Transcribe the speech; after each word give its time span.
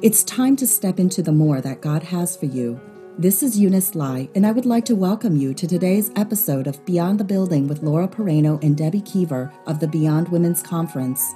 It's 0.00 0.22
time 0.22 0.54
to 0.58 0.66
step 0.68 1.00
into 1.00 1.22
the 1.22 1.32
more 1.32 1.60
that 1.60 1.80
God 1.80 2.04
has 2.04 2.36
for 2.36 2.46
you. 2.46 2.80
This 3.18 3.42
is 3.42 3.58
Eunice 3.58 3.96
Lai, 3.96 4.28
and 4.36 4.46
I 4.46 4.52
would 4.52 4.64
like 4.64 4.84
to 4.84 4.94
welcome 4.94 5.34
you 5.34 5.52
to 5.54 5.66
today's 5.66 6.12
episode 6.14 6.68
of 6.68 6.84
Beyond 6.84 7.18
the 7.18 7.24
Building 7.24 7.66
with 7.66 7.82
Laura 7.82 8.06
Pereno 8.06 8.62
and 8.62 8.76
Debbie 8.76 9.00
Keever 9.00 9.52
of 9.66 9.80
the 9.80 9.88
Beyond 9.88 10.28
Women's 10.28 10.62
Conference. 10.62 11.34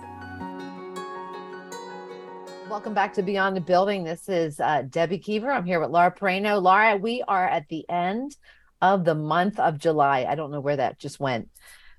Welcome 2.70 2.94
back 2.94 3.12
to 3.14 3.22
Beyond 3.24 3.56
the 3.56 3.60
Building. 3.60 4.04
This 4.04 4.28
is 4.28 4.60
uh, 4.60 4.82
Debbie 4.82 5.18
Keever. 5.18 5.50
I'm 5.50 5.66
here 5.66 5.80
with 5.80 5.90
Laura 5.90 6.12
Pereno. 6.12 6.62
Laura, 6.62 6.96
we 6.96 7.24
are 7.26 7.48
at 7.48 7.68
the 7.68 7.84
end 7.90 8.36
of 8.80 9.04
the 9.04 9.16
month 9.16 9.58
of 9.58 9.76
July. 9.76 10.24
I 10.28 10.36
don't 10.36 10.52
know 10.52 10.60
where 10.60 10.76
that 10.76 11.00
just 11.00 11.18
went. 11.18 11.48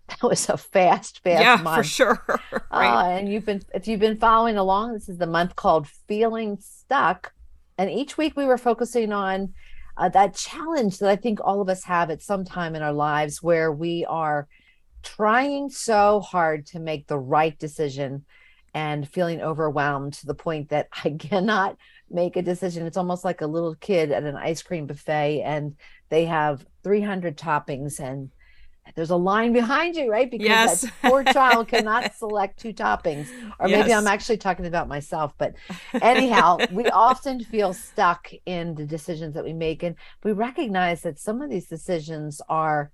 That 0.09 0.21
was 0.21 0.49
a 0.49 0.57
fast, 0.57 1.23
fast 1.23 1.41
yeah, 1.41 1.55
month. 1.55 1.77
for 1.77 1.83
sure. 1.83 2.23
right. 2.71 3.13
Uh, 3.13 3.17
and 3.17 3.31
you've 3.31 3.45
been, 3.45 3.61
if 3.73 3.87
you've 3.87 4.01
been 4.01 4.17
following 4.17 4.57
along, 4.57 4.93
this 4.93 5.07
is 5.07 5.17
the 5.17 5.27
month 5.27 5.55
called 5.55 5.87
Feeling 6.07 6.57
Stuck. 6.59 7.33
And 7.77 7.89
each 7.89 8.17
week 8.17 8.35
we 8.35 8.45
were 8.45 8.57
focusing 8.57 9.13
on 9.13 9.53
uh, 9.95 10.09
that 10.09 10.35
challenge 10.35 10.99
that 10.99 11.09
I 11.09 11.15
think 11.15 11.39
all 11.41 11.61
of 11.61 11.69
us 11.69 11.85
have 11.85 12.09
at 12.09 12.21
some 12.21 12.43
time 12.43 12.75
in 12.75 12.81
our 12.81 12.93
lives 12.93 13.41
where 13.41 13.71
we 13.71 14.05
are 14.05 14.47
trying 15.03 15.69
so 15.69 16.19
hard 16.19 16.65
to 16.67 16.79
make 16.79 17.07
the 17.07 17.19
right 17.19 17.57
decision 17.57 18.25
and 18.73 19.07
feeling 19.07 19.41
overwhelmed 19.41 20.13
to 20.13 20.25
the 20.25 20.33
point 20.33 20.69
that 20.69 20.87
I 21.03 21.11
cannot 21.11 21.77
make 22.09 22.35
a 22.35 22.41
decision. 22.41 22.85
It's 22.85 22.97
almost 22.97 23.23
like 23.23 23.41
a 23.41 23.47
little 23.47 23.75
kid 23.75 24.11
at 24.11 24.23
an 24.23 24.35
ice 24.35 24.61
cream 24.61 24.87
buffet 24.87 25.41
and 25.43 25.75
they 26.09 26.25
have 26.25 26.65
300 26.83 27.37
toppings 27.37 27.99
and 27.99 28.31
there's 28.95 29.09
a 29.09 29.15
line 29.15 29.53
behind 29.53 29.95
you, 29.95 30.11
right? 30.11 30.29
Because 30.29 30.47
yes. 30.47 30.81
that 30.81 30.93
poor 31.01 31.23
child 31.23 31.67
cannot 31.67 32.15
select 32.17 32.59
two 32.59 32.73
toppings. 32.73 33.27
Or 33.59 33.67
yes. 33.67 33.79
maybe 33.79 33.93
I'm 33.93 34.07
actually 34.07 34.37
talking 34.37 34.65
about 34.65 34.87
myself. 34.87 35.33
But 35.37 35.55
anyhow, 36.01 36.59
we 36.71 36.85
often 36.89 37.43
feel 37.43 37.73
stuck 37.73 38.31
in 38.45 38.75
the 38.75 38.85
decisions 38.85 39.33
that 39.33 39.43
we 39.43 39.53
make. 39.53 39.83
And 39.83 39.95
we 40.23 40.31
recognize 40.31 41.01
that 41.01 41.19
some 41.19 41.41
of 41.41 41.49
these 41.49 41.65
decisions 41.65 42.41
are, 42.49 42.91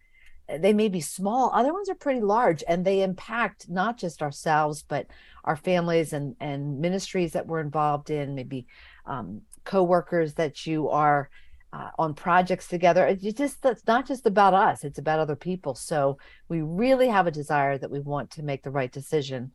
they 0.47 0.73
may 0.73 0.89
be 0.89 1.01
small, 1.01 1.51
other 1.53 1.73
ones 1.73 1.89
are 1.89 1.95
pretty 1.95 2.21
large, 2.21 2.63
and 2.67 2.85
they 2.85 3.01
impact 3.01 3.69
not 3.69 3.97
just 3.97 4.21
ourselves, 4.21 4.83
but 4.87 5.07
our 5.43 5.55
families 5.55 6.13
and, 6.13 6.35
and 6.39 6.79
ministries 6.79 7.33
that 7.33 7.47
we're 7.47 7.61
involved 7.61 8.09
in, 8.09 8.35
maybe 8.35 8.67
um, 9.05 9.41
co-workers 9.63 10.35
that 10.35 10.65
you 10.65 10.89
are 10.89 11.29
uh, 11.71 11.89
on 11.97 12.13
projects 12.13 12.67
together. 12.67 13.05
It's 13.05 13.37
just 13.37 13.61
that's 13.61 13.85
not 13.87 14.07
just 14.07 14.25
about 14.25 14.53
us; 14.53 14.83
it's 14.83 14.99
about 14.99 15.19
other 15.19 15.35
people. 15.35 15.75
So 15.75 16.17
we 16.47 16.61
really 16.61 17.07
have 17.07 17.27
a 17.27 17.31
desire 17.31 17.77
that 17.77 17.91
we 17.91 17.99
want 17.99 18.31
to 18.31 18.43
make 18.43 18.63
the 18.63 18.71
right 18.71 18.91
decision. 18.91 19.51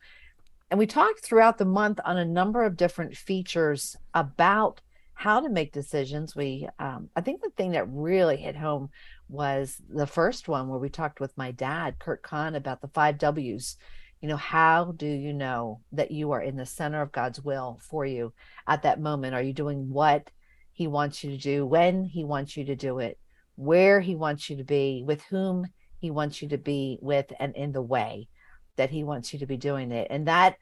And 0.71 0.79
we 0.79 0.87
talked 0.87 1.21
throughout 1.21 1.59
the 1.59 1.65
month 1.65 2.01
on 2.05 2.17
a 2.17 2.25
number 2.25 2.65
of 2.65 2.77
different 2.77 3.17
features 3.17 3.97
about 4.15 4.81
how 5.15 5.41
to 5.41 5.49
make 5.49 5.73
decisions. 5.73 6.35
We, 6.35 6.69
um, 6.79 7.09
I 7.15 7.21
think, 7.21 7.43
the 7.43 7.51
thing 7.51 7.73
that 7.73 7.89
really 7.89 8.37
hit 8.37 8.57
home 8.57 8.91
was 9.29 9.81
the 9.89 10.07
first 10.07 10.49
one 10.49 10.69
where 10.69 10.79
we 10.79 10.89
talked 10.89 11.21
with 11.21 11.37
my 11.37 11.53
dad, 11.53 11.99
Kurt 11.99 12.23
Kahn, 12.23 12.55
about 12.55 12.81
the 12.81 12.89
five 12.89 13.19
W's. 13.19 13.77
You 14.21 14.29
know, 14.29 14.37
how 14.37 14.93
do 14.97 15.07
you 15.07 15.33
know 15.33 15.81
that 15.93 16.11
you 16.11 16.33
are 16.33 16.43
in 16.43 16.57
the 16.57 16.67
center 16.67 17.03
of 17.03 17.13
God's 17.13 17.43
will 17.43 17.79
for 17.83 18.07
you 18.07 18.33
at 18.67 18.83
that 18.83 19.01
moment? 19.01 19.35
Are 19.35 19.43
you 19.43 19.53
doing 19.53 19.91
what 19.91 20.31
he 20.75 20.87
wants 20.87 21.25
you 21.25 21.31
to 21.31 21.39
do, 21.39 21.65
when 21.65 22.05
he 22.05 22.25
wants 22.25 22.57
you 22.57 22.65
to 22.67 22.77
do 22.77 22.99
it, 22.99 23.19
where 23.55 24.01
he 24.01 24.17
wants 24.17 24.51
you 24.51 24.57
to 24.57 24.65
be, 24.65 25.03
with 25.07 25.23
whom 25.23 25.67
he 25.99 26.11
wants 26.11 26.43
you 26.43 26.49
to 26.49 26.59
be 26.59 26.99
with, 27.01 27.33
and 27.39 27.57
in 27.57 27.73
the 27.73 27.81
way 27.81 28.29
that 28.77 28.91
he 28.91 29.05
wants 29.05 29.33
you 29.33 29.39
to 29.39 29.47
be 29.47 29.57
doing 29.57 29.93
it. 29.93 30.09
And 30.11 30.27
that 30.27 30.57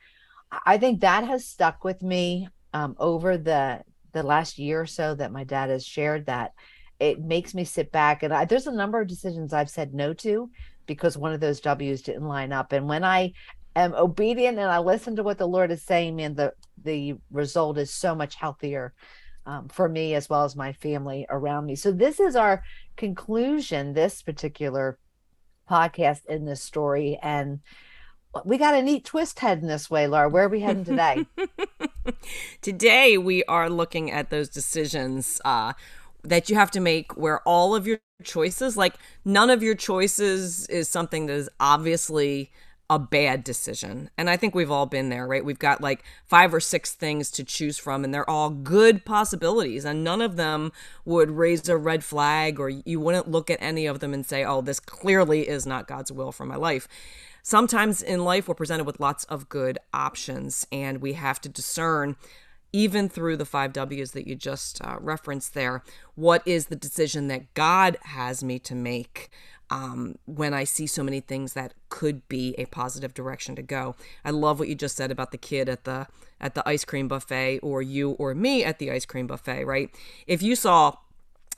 I 0.66 0.76
think 0.76 1.00
that 1.00 1.24
has 1.24 1.46
stuck 1.46 1.82
with 1.82 2.02
me 2.02 2.48
um, 2.74 2.94
over 2.98 3.36
the 3.38 3.82
the 4.12 4.22
last 4.22 4.58
year 4.58 4.82
or 4.82 4.86
so 4.86 5.14
that 5.14 5.32
my 5.32 5.42
dad 5.44 5.70
has 5.70 5.86
shared 5.86 6.26
that 6.26 6.52
it 7.00 7.18
makes 7.18 7.54
me 7.54 7.64
sit 7.64 7.90
back 7.90 8.22
and 8.22 8.32
I, 8.32 8.44
there's 8.44 8.66
a 8.66 8.72
number 8.72 9.00
of 9.00 9.08
decisions 9.08 9.54
I've 9.54 9.70
said 9.70 9.94
no 9.94 10.12
to 10.14 10.50
because 10.84 11.16
one 11.16 11.32
of 11.32 11.40
those 11.40 11.60
W's 11.60 12.02
didn't 12.02 12.28
line 12.28 12.52
up. 12.52 12.72
And 12.72 12.86
when 12.86 13.02
I 13.04 13.32
am 13.74 13.94
obedient 13.94 14.58
and 14.58 14.70
I 14.70 14.78
listen 14.78 15.16
to 15.16 15.22
what 15.22 15.38
the 15.38 15.48
Lord 15.48 15.70
is 15.70 15.82
saying, 15.82 16.16
man, 16.16 16.34
the 16.34 16.52
the 16.84 17.14
result 17.30 17.78
is 17.78 17.94
so 17.94 18.14
much 18.14 18.34
healthier 18.34 18.92
um, 19.46 19.68
for 19.68 19.88
me 19.88 20.14
as 20.14 20.28
well 20.28 20.44
as 20.44 20.56
my 20.56 20.72
family 20.72 21.26
around 21.28 21.66
me. 21.66 21.76
So 21.76 21.92
this 21.92 22.20
is 22.20 22.36
our 22.36 22.62
conclusion, 22.96 23.94
this 23.94 24.22
particular 24.22 24.98
podcast 25.68 26.26
in 26.26 26.44
this 26.44 26.62
story. 26.62 27.18
And 27.22 27.60
we 28.44 28.58
got 28.58 28.74
a 28.74 28.82
neat 28.82 29.04
twist 29.04 29.38
heading 29.40 29.68
this 29.68 29.90
way, 29.90 30.06
Laura. 30.06 30.28
Where 30.28 30.44
are 30.44 30.48
we 30.48 30.60
heading 30.60 30.84
today? 30.84 31.26
today 32.62 33.18
we 33.18 33.44
are 33.44 33.68
looking 33.68 34.10
at 34.10 34.30
those 34.30 34.48
decisions 34.48 35.40
uh, 35.44 35.72
that 36.22 36.48
you 36.48 36.56
have 36.56 36.70
to 36.72 36.80
make 36.80 37.16
where 37.16 37.40
all 37.40 37.74
of 37.74 37.86
your 37.86 38.00
choices, 38.22 38.76
like 38.76 38.94
none 39.24 39.50
of 39.50 39.62
your 39.62 39.74
choices 39.74 40.66
is 40.68 40.88
something 40.88 41.26
that 41.26 41.34
is 41.34 41.50
obviously 41.60 42.50
a 42.94 42.98
bad 42.98 43.42
decision. 43.42 44.10
And 44.18 44.28
I 44.28 44.36
think 44.36 44.54
we've 44.54 44.70
all 44.70 44.84
been 44.84 45.08
there, 45.08 45.26
right? 45.26 45.44
We've 45.44 45.58
got 45.58 45.80
like 45.80 46.04
five 46.26 46.52
or 46.52 46.60
six 46.60 46.92
things 46.92 47.30
to 47.30 47.42
choose 47.42 47.78
from, 47.78 48.04
and 48.04 48.12
they're 48.12 48.28
all 48.28 48.50
good 48.50 49.06
possibilities. 49.06 49.86
And 49.86 50.04
none 50.04 50.20
of 50.20 50.36
them 50.36 50.72
would 51.06 51.30
raise 51.30 51.66
a 51.70 51.76
red 51.78 52.04
flag, 52.04 52.60
or 52.60 52.68
you 52.68 53.00
wouldn't 53.00 53.30
look 53.30 53.48
at 53.48 53.62
any 53.62 53.86
of 53.86 54.00
them 54.00 54.12
and 54.12 54.26
say, 54.26 54.44
oh, 54.44 54.60
this 54.60 54.78
clearly 54.78 55.48
is 55.48 55.64
not 55.64 55.88
God's 55.88 56.12
will 56.12 56.32
for 56.32 56.44
my 56.44 56.56
life. 56.56 56.86
Sometimes 57.42 58.02
in 58.02 58.24
life, 58.24 58.46
we're 58.46 58.54
presented 58.54 58.84
with 58.84 59.00
lots 59.00 59.24
of 59.24 59.48
good 59.48 59.78
options, 59.94 60.66
and 60.70 61.00
we 61.00 61.14
have 61.14 61.40
to 61.40 61.48
discern 61.48 62.16
even 62.72 63.08
through 63.08 63.36
the 63.36 63.44
five 63.44 63.72
W's 63.72 64.12
that 64.12 64.26
you 64.26 64.34
just 64.34 64.82
uh, 64.82 64.96
referenced 65.00 65.54
there, 65.54 65.82
what 66.14 66.42
is 66.46 66.66
the 66.66 66.76
decision 66.76 67.28
that 67.28 67.54
God 67.54 67.98
has 68.02 68.42
me 68.42 68.58
to 68.60 68.74
make? 68.74 69.30
um, 69.72 70.16
when 70.26 70.52
I 70.52 70.64
see 70.64 70.86
so 70.86 71.02
many 71.02 71.20
things 71.20 71.54
that 71.54 71.72
could 71.88 72.28
be 72.28 72.54
a 72.58 72.66
positive 72.66 73.14
direction 73.14 73.56
to 73.56 73.62
go. 73.62 73.96
I 74.22 74.30
love 74.30 74.58
what 74.58 74.68
you 74.68 74.74
just 74.74 74.96
said 74.96 75.10
about 75.10 75.30
the 75.30 75.38
kid 75.38 75.68
at 75.68 75.84
the 75.84 76.08
at 76.38 76.54
the 76.54 76.68
ice 76.68 76.84
cream 76.84 77.08
buffet, 77.08 77.60
or 77.60 77.80
you 77.80 78.10
or 78.12 78.34
me 78.34 78.64
at 78.64 78.78
the 78.78 78.90
ice 78.90 79.06
cream 79.06 79.26
buffet, 79.26 79.64
right? 79.64 79.88
If 80.26 80.42
you 80.42 80.56
saw 80.56 80.96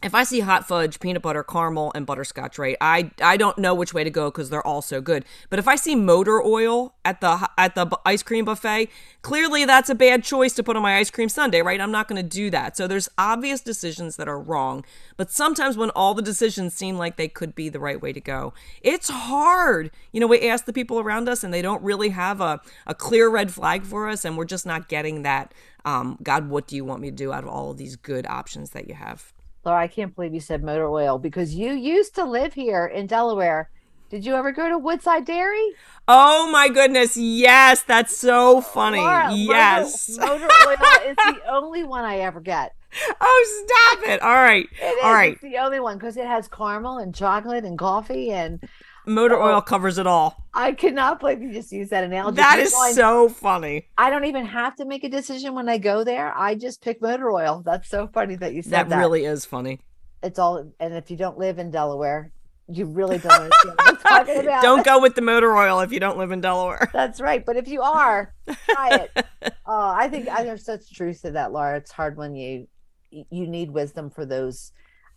if 0.05 0.15
I 0.15 0.23
see 0.23 0.41
hot 0.41 0.69
fudge, 0.69 1.01
peanut 1.01 1.23
butter, 1.23 1.43
caramel, 1.43 1.91
and 1.95 2.05
butterscotch, 2.05 2.59
right? 2.59 2.77
I 2.79 3.11
I 3.23 3.39
don't 3.39 3.57
know 3.57 3.75
which 3.75 3.95
way 3.95 4.05
to 4.05 4.11
go 4.11 4.31
because 4.31 4.51
they're 4.51 4.67
all 4.67 4.83
so 4.83 5.01
good. 5.01 5.25
But 5.49 5.59
if 5.59 5.67
I 5.67 5.77
see 5.77 5.95
motor 5.95 6.43
oil 6.43 6.95
at 7.07 7.23
the 7.23 7.49
at 7.57 7.75
the 7.75 7.87
ice 8.05 8.23
cream 8.23 8.45
buffet, 8.45 8.91
clearly 9.23 9.65
that's 9.65 9.89
a 9.89 9.95
bad 9.95 10.23
choice 10.23 10.53
to 10.55 10.63
put 10.63 10.77
on 10.77 10.83
my 10.83 10.99
ice 10.99 11.11
cream 11.11 11.31
sundae, 11.31 11.63
right? 11.63 11.81
I'm 11.81 11.91
not 11.91 12.07
going 12.07 12.23
to 12.23 12.29
do 12.29 12.51
that. 12.51 12.77
So 12.77 12.87
there's 12.87 13.09
obvious 13.17 13.63
decisions 13.63 14.17
that 14.17 14.29
are 14.29 14.39
wrong. 14.39 14.85
But 15.17 15.31
sometimes 15.31 15.79
when 15.79 15.89
all 15.91 16.13
the 16.13 16.23
decisions 16.23 16.75
seem 16.75 16.99
like 16.99 17.17
they 17.17 17.29
could 17.29 17.55
be 17.55 17.71
the 17.71 17.81
right 17.81 18.01
way 18.01 18.13
to 18.13 18.21
go, 18.21 18.53
it's 18.83 19.09
hard. 19.09 19.91
You 20.13 20.21
know, 20.21 20.27
we 20.27 20.47
ask 20.47 20.67
the 20.67 20.75
people 20.75 21.01
around 21.01 21.31
us, 21.31 21.43
and 21.43 21.53
they 21.53 21.63
don't 21.63 21.83
really 21.83 22.11
have 22.11 22.43
a 22.43 22.61
a 22.87 22.95
clear 22.95 23.31
red 23.31 23.51
flag 23.51 23.85
for 23.85 24.07
us, 24.11 24.27
and 24.27 24.37
we're 24.37 24.45
just 24.45 24.67
not 24.67 24.89
getting 24.91 25.23
that. 25.23 25.55
Um, 25.87 26.19
God, 26.23 26.49
what 26.49 26.67
do 26.67 26.77
you 26.77 26.85
want 26.85 27.01
me 27.01 27.11
to 27.11 27.17
do 27.17 27.33
out 27.33 27.45
of 27.45 27.51
all 27.51 27.71
of 27.71 27.77
these 27.77 27.97
good 27.97 28.27
options 28.27 28.71
that 28.71 28.89
you 28.89 28.95
have? 28.95 29.34
Laura, 29.65 29.81
I 29.81 29.89
can't 29.89 30.15
believe 30.15 30.35
you 30.35 30.41
said 30.41 30.63
motor 30.63 30.89
oil 30.89 31.19
because 31.19 31.55
you 31.55 31.73
used 31.73 32.15
to 32.17 32.25
live 32.25 32.55
here 32.55 32.87
in 32.87 33.07
Delaware. 33.07 33.71
Did 34.11 34.27
you 34.27 34.35
ever 34.35 34.53
go 34.53 34.69
to 34.69 34.79
Woodside 34.79 35.25
Dairy? 35.25 35.71
Oh 36.07 36.51
my 36.53 36.69
goodness, 36.69 37.17
yes, 37.17 37.83
that's 37.83 38.17
so 38.17 38.61
funny. 38.61 38.99
Laura, 38.99 39.33
yes. 39.35 40.19
Motor, 40.19 40.33
motor 40.33 40.49
oil 40.69 41.11
is 41.11 41.17
the 41.17 41.41
only 41.51 41.85
one 41.85 42.05
I 42.05 42.19
ever 42.19 42.41
get. 42.41 42.75
Oh, 43.21 43.67
stop 43.67 44.09
it. 44.09 44.23
All 44.23 44.35
right. 44.35 44.69
It 44.81 45.05
All 45.05 45.13
right. 45.13 45.33
It's 45.33 45.43
the 45.43 45.57
only 45.57 45.81
one 45.81 45.97
because 45.97 46.17
it 46.17 46.27
has 46.27 46.47
caramel 46.47 46.99
and 46.99 47.15
chocolate 47.15 47.65
and 47.65 47.79
coffee 47.79 48.31
and 48.31 48.63
motor 49.07 49.41
oil 49.41 49.61
covers 49.61 49.99
it 49.99 50.07
all. 50.07 50.37
I 50.53 50.73
cannot 50.73 51.21
believe 51.21 51.43
you 51.43 51.53
just 51.53 51.73
used 51.73 51.91
that 51.91 52.05
analogy. 52.05 52.37
That 52.37 52.59
is 52.59 52.73
going, 52.73 52.95
so 52.95 53.29
funny. 53.29 53.89
I 53.99 54.11
don't 54.11 54.25
even 54.25 54.47
have 54.47 54.77
to 54.77 54.85
make 54.85 55.05
a 55.05 55.09
decision 55.09 55.55
when 55.55 55.69
I 55.69 55.79
go 55.79 56.05
there. 56.05 56.37
I 56.37 56.55
just 56.55 56.81
pick 56.81 57.03
motor 57.03 57.31
oil. 57.31 57.63
That's 57.65 57.89
so 57.89 58.09
funny 58.09 58.37
that 58.37 58.55
you 58.55 58.63
said 58.63 58.73
that. 58.73 58.89
That 58.91 58.99
really 58.99 59.25
is 59.25 59.45
funny. 59.45 59.81
It's 60.23 60.39
all, 60.39 60.73
and 60.81 60.95
if 60.95 61.11
you 61.11 61.17
don't 61.17 61.39
live 61.39 61.59
in 61.59 61.71
Delaware, 61.71 62.33
you 62.69 62.87
really 62.87 63.19
don't 63.19 63.33
understand 63.33 63.77
what 63.77 63.89
I'm 63.89 63.97
talking 63.97 64.39
about. 64.41 64.63
don't 64.63 64.85
go 64.85 65.01
with 65.01 65.15
the 65.15 65.23
motor 65.23 65.55
oil 65.55 65.81
if 65.81 65.93
you 65.93 66.01
don't 66.01 66.17
live 66.17 66.31
in 66.31 66.41
Delaware. 66.41 66.89
That's 66.93 67.21
right. 67.21 67.45
But 67.45 67.57
if 67.57 67.69
you 67.69 67.83
are, 67.83 68.33
try 68.71 68.91
it. 69.15 69.27
Oh, 69.67 69.89
I 69.97 70.09
think 70.09 70.29
I 70.29 70.43
have 70.43 70.61
such 70.61 70.93
truth 70.95 71.23
to 71.23 71.33
that, 71.33 71.53
Laura. 71.53 71.77
It's 71.77 71.93
hard 71.93 72.17
when 72.17 72.35
you 72.35 72.67
you 73.11 73.47
need 73.47 73.71
wisdom 73.71 74.11
for 74.11 74.25
those. 74.25 74.73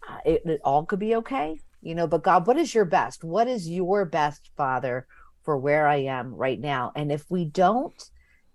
Uh, 0.08 0.18
it, 0.26 0.42
it 0.46 0.62
all 0.64 0.86
could 0.86 1.00
be 1.00 1.16
okay 1.16 1.60
you 1.82 1.96
know 1.96 2.08
but 2.08 2.24
god 2.24 2.48
what 2.48 2.58
is 2.58 2.74
your 2.74 2.86
best? 2.86 3.24
What 3.24 3.48
is 3.48 3.70
your 3.70 4.06
best 4.06 4.50
father 4.56 5.08
for 5.44 5.58
where 5.58 5.88
i 5.88 5.98
am 5.98 6.34
right 6.34 6.60
now? 6.60 6.92
And 6.96 7.12
if 7.12 7.26
we 7.30 7.46
don't 7.46 8.02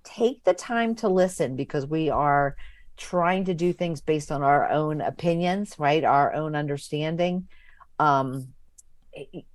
take 0.05 0.45
the 0.45 0.55
time 0.55 0.95
to 0.97 1.09
listen 1.09 1.57
because 1.57 1.87
we 1.87 2.11
are 2.11 2.57
trying 2.97 3.45
to 3.45 3.55
do 3.55 3.73
things 3.73 4.01
based 4.01 4.31
on 4.31 4.43
our 4.43 4.69
own 4.69 5.01
opinions 5.01 5.77
right? 5.79 6.05
Our 6.05 6.35
own 6.35 6.55
understanding 6.55 7.49
um 7.99 8.49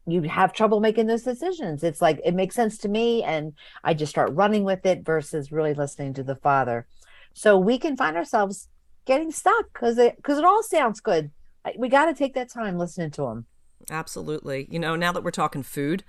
you 0.06 0.22
have 0.22 0.54
trouble 0.54 0.80
making 0.80 1.08
those 1.08 1.24
decisions. 1.24 1.84
It's 1.84 2.02
like 2.02 2.22
it 2.24 2.36
makes 2.36 2.56
sense 2.56 2.78
to 2.80 2.90
me 2.90 3.24
and 3.24 3.54
i 3.84 3.94
just 3.94 4.12
start 4.12 4.34
running 4.34 4.64
with 4.64 4.86
it 4.86 5.04
versus 5.04 5.52
really 5.52 5.74
listening 5.74 6.14
to 6.16 6.24
the 6.24 6.36
father. 6.36 6.88
So 7.34 7.58
we 7.58 7.78
can 7.78 7.98
find 7.98 8.18
ourselves 8.18 8.70
getting 9.06 9.32
stuck 9.32 9.72
because 9.74 9.98
it 9.98 10.16
because 10.18 10.38
it 10.38 10.46
all 10.46 10.62
sounds 10.62 11.00
good. 11.00 11.32
We 11.78 11.90
got 11.90 12.06
to 12.06 12.14
take 12.14 12.36
that 12.36 12.52
time 12.52 12.78
listening 12.78 13.12
to 13.12 13.24
them. 13.24 13.46
Absolutely. 13.90 14.68
You 14.70 14.80
know, 14.80 14.96
now 14.96 15.12
that 15.12 15.24
we're 15.24 15.32
talking 15.32 15.64
food, 15.64 16.04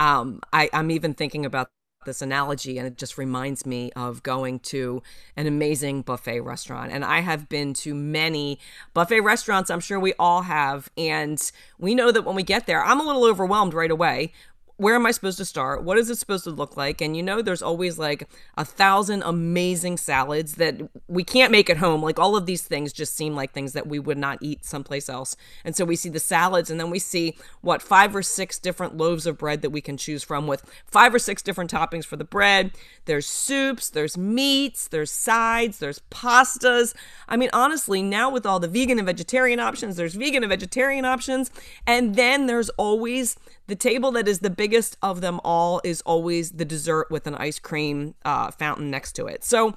um, 0.00 0.40
I, 0.52 0.70
I'm 0.72 0.90
even 0.90 1.14
thinking 1.14 1.44
about 1.44 1.70
this 2.06 2.22
analogy 2.22 2.78
and 2.78 2.86
it 2.86 2.96
just 2.96 3.18
reminds 3.18 3.66
me 3.66 3.90
of 3.96 4.22
going 4.22 4.60
to 4.60 5.02
an 5.36 5.46
amazing 5.46 6.00
buffet 6.00 6.40
restaurant 6.40 6.92
and 6.92 7.04
i 7.04 7.18
have 7.20 7.48
been 7.48 7.74
to 7.74 7.92
many 7.92 8.58
buffet 8.94 9.20
restaurants 9.20 9.68
i'm 9.68 9.80
sure 9.80 9.98
we 9.98 10.14
all 10.16 10.42
have 10.42 10.88
and 10.96 11.50
we 11.76 11.96
know 11.96 12.12
that 12.12 12.22
when 12.22 12.36
we 12.36 12.42
get 12.44 12.66
there 12.66 12.84
i'm 12.84 13.00
a 13.00 13.04
little 13.04 13.24
overwhelmed 13.24 13.74
right 13.74 13.90
away 13.90 14.32
where 14.78 14.94
am 14.94 15.06
I 15.06 15.10
supposed 15.10 15.38
to 15.38 15.44
start? 15.44 15.82
What 15.82 15.98
is 15.98 16.08
it 16.08 16.18
supposed 16.18 16.44
to 16.44 16.50
look 16.50 16.76
like? 16.76 17.00
And 17.00 17.16
you 17.16 17.22
know, 17.22 17.42
there's 17.42 17.62
always 17.62 17.98
like 17.98 18.28
a 18.56 18.64
thousand 18.64 19.24
amazing 19.24 19.96
salads 19.96 20.54
that 20.54 20.80
we 21.08 21.24
can't 21.24 21.50
make 21.50 21.68
at 21.68 21.78
home. 21.78 22.00
Like 22.00 22.18
all 22.18 22.36
of 22.36 22.46
these 22.46 22.62
things 22.62 22.92
just 22.92 23.16
seem 23.16 23.34
like 23.34 23.52
things 23.52 23.72
that 23.72 23.88
we 23.88 23.98
would 23.98 24.16
not 24.16 24.38
eat 24.40 24.64
someplace 24.64 25.08
else. 25.08 25.36
And 25.64 25.74
so 25.74 25.84
we 25.84 25.96
see 25.96 26.08
the 26.08 26.20
salads, 26.20 26.70
and 26.70 26.78
then 26.78 26.90
we 26.90 27.00
see 27.00 27.36
what 27.60 27.82
five 27.82 28.14
or 28.14 28.22
six 28.22 28.56
different 28.60 28.96
loaves 28.96 29.26
of 29.26 29.36
bread 29.36 29.62
that 29.62 29.70
we 29.70 29.80
can 29.80 29.96
choose 29.96 30.22
from 30.22 30.46
with 30.46 30.64
five 30.86 31.12
or 31.12 31.18
six 31.18 31.42
different 31.42 31.72
toppings 31.72 32.04
for 32.04 32.16
the 32.16 32.24
bread. 32.24 32.70
There's 33.06 33.26
soups, 33.26 33.90
there's 33.90 34.16
meats, 34.16 34.86
there's 34.86 35.10
sides, 35.10 35.80
there's 35.80 36.00
pastas. 36.10 36.94
I 37.28 37.36
mean, 37.36 37.50
honestly, 37.52 38.00
now 38.00 38.30
with 38.30 38.46
all 38.46 38.60
the 38.60 38.68
vegan 38.68 38.98
and 38.98 39.06
vegetarian 39.06 39.58
options, 39.58 39.96
there's 39.96 40.14
vegan 40.14 40.44
and 40.44 40.50
vegetarian 40.50 41.04
options. 41.04 41.50
And 41.84 42.14
then 42.14 42.46
there's 42.46 42.68
always 42.70 43.36
the 43.68 43.76
table 43.76 44.10
that 44.12 44.26
is 44.26 44.40
the 44.40 44.50
biggest 44.50 44.96
of 45.02 45.20
them 45.20 45.40
all 45.44 45.80
is 45.84 46.00
always 46.00 46.52
the 46.52 46.64
dessert 46.64 47.10
with 47.10 47.26
an 47.26 47.34
ice 47.36 47.58
cream 47.58 48.14
uh, 48.24 48.50
fountain 48.50 48.90
next 48.90 49.12
to 49.12 49.26
it. 49.26 49.44
So 49.44 49.76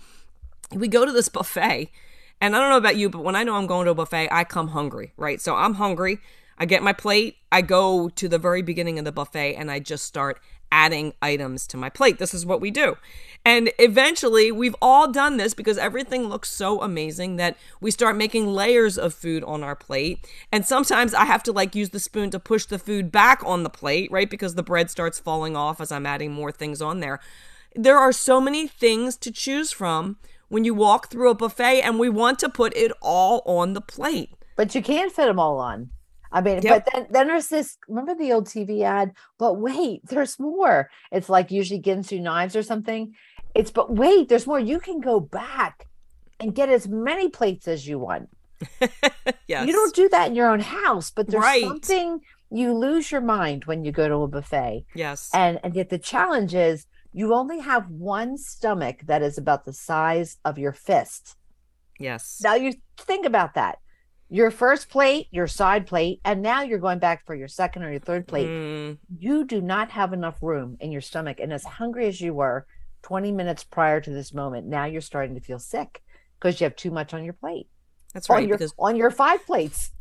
we 0.73 0.87
go 0.87 1.05
to 1.05 1.11
this 1.11 1.29
buffet, 1.29 1.91
and 2.39 2.55
I 2.55 2.59
don't 2.59 2.69
know 2.69 2.77
about 2.77 2.95
you, 2.95 3.09
but 3.09 3.23
when 3.23 3.35
I 3.35 3.43
know 3.43 3.55
I'm 3.55 3.67
going 3.67 3.85
to 3.85 3.91
a 3.91 3.95
buffet, 3.95 4.29
I 4.31 4.45
come 4.45 4.69
hungry, 4.69 5.11
right? 5.17 5.39
So 5.39 5.55
I'm 5.55 5.75
hungry. 5.75 6.19
I 6.57 6.65
get 6.65 6.83
my 6.83 6.93
plate, 6.93 7.37
I 7.51 7.61
go 7.61 8.07
to 8.09 8.29
the 8.29 8.37
very 8.37 8.61
beginning 8.61 8.99
of 8.99 9.05
the 9.05 9.11
buffet, 9.11 9.55
and 9.55 9.71
I 9.71 9.79
just 9.79 10.05
start 10.05 10.39
adding 10.71 11.13
items 11.21 11.67
to 11.67 11.77
my 11.77 11.89
plate. 11.89 12.17
This 12.17 12.33
is 12.33 12.45
what 12.45 12.61
we 12.61 12.71
do. 12.71 12.97
And 13.43 13.71
eventually, 13.79 14.51
we've 14.51 14.75
all 14.81 15.11
done 15.11 15.37
this 15.37 15.53
because 15.53 15.77
everything 15.77 16.27
looks 16.27 16.51
so 16.51 16.81
amazing 16.81 17.37
that 17.37 17.57
we 17.79 17.91
start 17.91 18.15
making 18.15 18.47
layers 18.47 18.97
of 18.97 19.13
food 19.13 19.43
on 19.43 19.63
our 19.63 19.75
plate. 19.75 20.27
And 20.51 20.65
sometimes 20.65 21.13
I 21.13 21.25
have 21.25 21.43
to 21.43 21.51
like 21.51 21.75
use 21.75 21.89
the 21.89 21.99
spoon 21.99 22.29
to 22.31 22.39
push 22.39 22.65
the 22.65 22.79
food 22.79 23.11
back 23.11 23.41
on 23.45 23.63
the 23.63 23.69
plate, 23.69 24.11
right? 24.11 24.29
Because 24.29 24.55
the 24.55 24.63
bread 24.63 24.89
starts 24.91 25.19
falling 25.19 25.55
off 25.55 25.81
as 25.81 25.91
I'm 25.91 26.05
adding 26.05 26.31
more 26.31 26.51
things 26.51 26.81
on 26.81 26.99
there. 26.99 27.19
There 27.75 27.97
are 27.97 28.11
so 28.11 28.39
many 28.41 28.67
things 28.67 29.17
to 29.17 29.31
choose 29.31 29.71
from 29.71 30.17
when 30.49 30.65
you 30.65 30.73
walk 30.73 31.09
through 31.09 31.29
a 31.29 31.35
buffet, 31.35 31.81
and 31.81 31.97
we 31.97 32.09
want 32.09 32.37
to 32.39 32.49
put 32.49 32.75
it 32.75 32.91
all 33.01 33.41
on 33.45 33.71
the 33.71 33.79
plate. 33.79 34.29
But 34.57 34.75
you 34.75 34.83
can't 34.83 35.11
fit 35.11 35.27
them 35.27 35.39
all 35.39 35.59
on. 35.59 35.89
I 36.31 36.41
mean, 36.41 36.61
yep. 36.61 36.85
but 36.85 36.93
then 36.93 37.07
then 37.09 37.27
there's 37.27 37.47
this. 37.47 37.77
Remember 37.87 38.15
the 38.15 38.31
old 38.31 38.47
TV 38.47 38.83
ad? 38.83 39.13
But 39.37 39.55
wait, 39.55 40.01
there's 40.05 40.39
more. 40.39 40.89
It's 41.11 41.29
like 41.29 41.51
usually 41.51 41.81
Ginsu 41.81 42.21
knives 42.21 42.55
or 42.55 42.63
something. 42.63 43.13
It's 43.53 43.71
but 43.71 43.93
wait, 43.93 44.29
there's 44.29 44.47
more. 44.47 44.59
You 44.59 44.79
can 44.79 45.01
go 45.01 45.19
back 45.19 45.87
and 46.39 46.55
get 46.55 46.69
as 46.69 46.87
many 46.87 47.29
plates 47.29 47.67
as 47.67 47.87
you 47.87 47.99
want. 47.99 48.29
yes. 49.47 49.67
You 49.67 49.73
don't 49.73 49.95
do 49.95 50.07
that 50.09 50.27
in 50.27 50.35
your 50.35 50.49
own 50.49 50.61
house, 50.61 51.11
but 51.11 51.27
there's 51.27 51.43
right. 51.43 51.63
something 51.63 52.21
you 52.49 52.73
lose 52.73 53.11
your 53.11 53.21
mind 53.21 53.65
when 53.65 53.83
you 53.83 53.91
go 53.91 54.07
to 54.07 54.15
a 54.15 54.27
buffet. 54.27 54.85
Yes. 54.95 55.29
And 55.33 55.59
and 55.63 55.75
yet 55.75 55.89
the 55.89 55.99
challenge 55.99 56.55
is 56.55 56.85
you 57.11 57.33
only 57.33 57.59
have 57.59 57.89
one 57.89 58.37
stomach 58.37 59.01
that 59.05 59.21
is 59.21 59.37
about 59.37 59.65
the 59.65 59.73
size 59.73 60.37
of 60.45 60.57
your 60.57 60.71
fist. 60.71 61.35
Yes. 61.99 62.39
Now 62.41 62.55
you 62.55 62.73
think 62.97 63.25
about 63.25 63.53
that 63.55 63.79
your 64.31 64.49
first 64.49 64.87
plate, 64.87 65.27
your 65.29 65.45
side 65.45 65.85
plate, 65.85 66.21
and 66.23 66.41
now 66.41 66.61
you're 66.61 66.79
going 66.79 66.99
back 66.99 67.25
for 67.25 67.35
your 67.35 67.49
second 67.49 67.83
or 67.83 67.91
your 67.91 67.99
third 67.99 68.25
plate. 68.25 68.47
Mm. 68.47 68.97
You 69.19 69.43
do 69.43 69.59
not 69.59 69.91
have 69.91 70.13
enough 70.13 70.41
room 70.41 70.77
in 70.79 70.89
your 70.89 71.01
stomach. 71.01 71.41
And 71.41 71.51
as 71.51 71.65
hungry 71.65 72.07
as 72.07 72.21
you 72.21 72.33
were 72.33 72.65
20 73.01 73.33
minutes 73.33 73.65
prior 73.65 73.99
to 73.99 74.09
this 74.09 74.33
moment, 74.33 74.67
now 74.67 74.85
you're 74.85 75.01
starting 75.01 75.35
to 75.35 75.41
feel 75.41 75.59
sick 75.59 76.01
because 76.39 76.61
you 76.61 76.63
have 76.63 76.77
too 76.77 76.91
much 76.91 77.13
on 77.13 77.25
your 77.25 77.33
plate. 77.33 77.67
That's 78.13 78.29
right. 78.29 78.43
On 78.43 78.47
your, 78.47 78.57
because... 78.57 78.73
on 78.79 78.95
your 78.95 79.11
five 79.11 79.45
plates. 79.45 79.91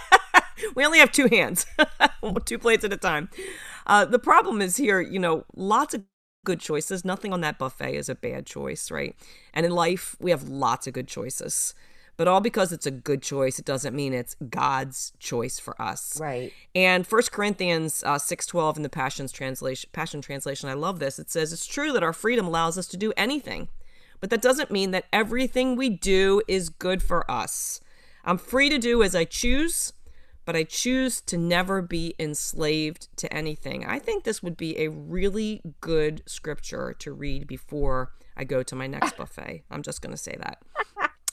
we 0.74 0.84
only 0.84 0.98
have 0.98 1.10
two 1.10 1.28
hands, 1.28 1.64
two 2.44 2.58
plates 2.58 2.84
at 2.84 2.92
a 2.92 2.98
time. 2.98 3.30
Uh, 3.86 4.04
the 4.04 4.18
problem 4.18 4.60
is 4.60 4.76
here, 4.76 5.00
you 5.00 5.18
know, 5.18 5.46
lots 5.56 5.94
of 5.94 6.04
good 6.44 6.60
choices. 6.60 7.06
Nothing 7.06 7.32
on 7.32 7.40
that 7.40 7.58
buffet 7.58 7.94
is 7.94 8.10
a 8.10 8.14
bad 8.14 8.44
choice, 8.44 8.90
right? 8.90 9.16
And 9.54 9.64
in 9.64 9.72
life, 9.72 10.14
we 10.20 10.30
have 10.30 10.46
lots 10.46 10.86
of 10.86 10.92
good 10.92 11.08
choices 11.08 11.72
but 12.22 12.28
all 12.28 12.40
because 12.40 12.70
it's 12.70 12.86
a 12.86 12.90
good 12.92 13.20
choice 13.20 13.58
it 13.58 13.64
doesn't 13.64 13.96
mean 13.96 14.14
it's 14.14 14.36
god's 14.48 15.12
choice 15.18 15.58
for 15.58 15.74
us. 15.82 16.20
Right. 16.20 16.52
And 16.72 17.04
First 17.04 17.32
corinthians 17.32 18.04
uh, 18.04 18.14
6.12 18.14 18.76
in 18.76 18.82
the 18.84 18.88
passions 18.88 19.32
translation 19.32 19.90
passion 19.92 20.22
translation 20.22 20.68
i 20.68 20.74
love 20.74 21.00
this. 21.00 21.18
It 21.18 21.32
says 21.32 21.52
it's 21.52 21.66
true 21.66 21.90
that 21.90 22.04
our 22.04 22.12
freedom 22.12 22.46
allows 22.46 22.78
us 22.78 22.86
to 22.88 22.96
do 22.96 23.12
anything 23.16 23.66
but 24.20 24.30
that 24.30 24.40
doesn't 24.40 24.70
mean 24.70 24.92
that 24.92 25.06
everything 25.12 25.74
we 25.74 25.88
do 25.88 26.42
is 26.46 26.68
good 26.68 27.02
for 27.02 27.28
us. 27.28 27.80
I'm 28.24 28.38
free 28.38 28.68
to 28.68 28.78
do 28.78 29.02
as 29.02 29.16
i 29.16 29.24
choose 29.24 29.92
but 30.44 30.54
I 30.54 30.62
choose 30.62 31.20
to 31.22 31.36
never 31.36 31.82
be 31.82 32.14
enslaved 32.20 33.08
to 33.16 33.32
anything. 33.32 33.84
I 33.84 33.98
think 33.98 34.22
this 34.22 34.42
would 34.42 34.56
be 34.56 34.78
a 34.78 34.90
really 34.90 35.60
good 35.80 36.22
scripture 36.26 36.94
to 36.98 37.12
read 37.12 37.46
before 37.46 38.12
I 38.36 38.44
go 38.44 38.62
to 38.62 38.74
my 38.74 38.86
next 38.86 39.16
buffet. 39.16 39.62
I'm 39.70 39.82
just 39.82 40.02
going 40.02 40.10
to 40.12 40.16
say 40.16 40.36
that 40.40 40.58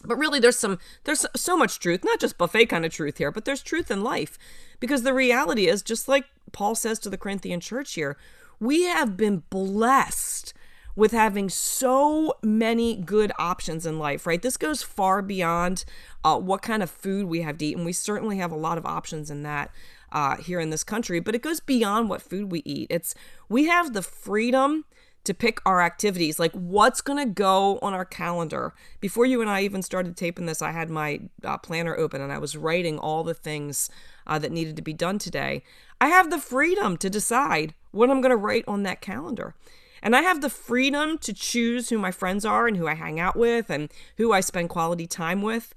but 0.03 0.17
really 0.17 0.39
there's 0.39 0.59
some 0.59 0.79
there's 1.03 1.25
so 1.35 1.57
much 1.57 1.79
truth 1.79 2.03
not 2.03 2.19
just 2.19 2.37
buffet 2.37 2.67
kind 2.67 2.85
of 2.85 2.93
truth 2.93 3.17
here 3.17 3.31
but 3.31 3.45
there's 3.45 3.61
truth 3.61 3.91
in 3.91 4.03
life. 4.03 4.37
Because 4.79 5.03
the 5.03 5.13
reality 5.13 5.67
is 5.67 5.81
just 5.81 6.07
like 6.07 6.25
paul 6.51 6.75
says 6.75 6.99
to 6.99 7.09
the 7.09 7.17
corinthian 7.17 7.59
church 7.59 7.93
here 7.93 8.17
we 8.59 8.83
have 8.83 9.15
been 9.17 9.43
blessed 9.49 10.53
with 10.95 11.11
having 11.11 11.47
so 11.49 12.33
many 12.41 12.95
good 12.95 13.31
options 13.37 13.85
in 13.85 13.99
life 13.99 14.25
right? 14.25 14.41
This 14.41 14.57
goes 14.57 14.83
far 14.83 15.21
beyond 15.21 15.85
uh, 16.23 16.37
what 16.37 16.61
kind 16.61 16.83
of 16.83 16.89
food 16.89 17.27
we 17.27 17.41
have 17.41 17.57
to 17.57 17.65
eat 17.65 17.77
and 17.77 17.85
we 17.85 17.93
certainly 17.93 18.37
have 18.37 18.51
a 18.51 18.57
lot 18.57 18.77
of 18.77 18.85
options 18.85 19.29
in 19.29 19.43
that 19.43 19.71
uh, 20.11 20.37
here 20.37 20.59
in 20.59 20.69
this 20.69 20.83
country 20.83 21.19
but 21.19 21.35
it 21.35 21.41
goes 21.41 21.59
beyond 21.59 22.09
what 22.09 22.21
food 22.21 22.51
we 22.51 22.61
eat. 22.65 22.87
It's 22.89 23.15
we 23.47 23.65
have 23.65 23.93
the 23.93 24.01
freedom 24.01 24.85
to 25.29 25.33
pick 25.35 25.61
our 25.63 25.79
activities, 25.79 26.39
like 26.39 26.51
what's 26.53 27.01
going 27.01 27.19
to 27.19 27.31
go 27.31 27.77
on 27.83 27.93
our 27.93 28.03
calendar. 28.03 28.73
Before 28.99 29.27
you 29.27 29.41
and 29.41 29.49
I 29.49 29.61
even 29.61 29.83
started 29.83 30.17
taping 30.17 30.47
this, 30.47 30.59
I 30.59 30.71
had 30.71 30.89
my 30.89 31.19
uh, 31.43 31.59
planner 31.59 31.95
open 31.95 32.19
and 32.19 32.33
I 32.33 32.39
was 32.39 32.57
writing 32.57 32.97
all 32.97 33.23
the 33.23 33.35
things 33.35 33.91
uh, 34.25 34.39
that 34.39 34.51
needed 34.51 34.75
to 34.77 34.81
be 34.81 34.91
done 34.91 35.19
today. 35.19 35.61
I 36.01 36.07
have 36.07 36.31
the 36.31 36.39
freedom 36.39 36.97
to 36.97 37.11
decide 37.11 37.75
what 37.91 38.09
I'm 38.09 38.21
going 38.21 38.31
to 38.31 38.37
write 38.37 38.63
on 38.67 38.81
that 38.83 39.01
calendar. 39.01 39.53
And 40.01 40.15
I 40.15 40.23
have 40.23 40.41
the 40.41 40.49
freedom 40.49 41.19
to 41.19 41.31
choose 41.31 41.89
who 41.89 41.99
my 41.99 42.09
friends 42.11 42.43
are 42.43 42.67
and 42.67 42.75
who 42.75 42.87
I 42.87 42.95
hang 42.95 43.19
out 43.19 43.35
with 43.35 43.69
and 43.69 43.91
who 44.17 44.33
I 44.33 44.39
spend 44.39 44.69
quality 44.69 45.05
time 45.05 45.43
with. 45.43 45.75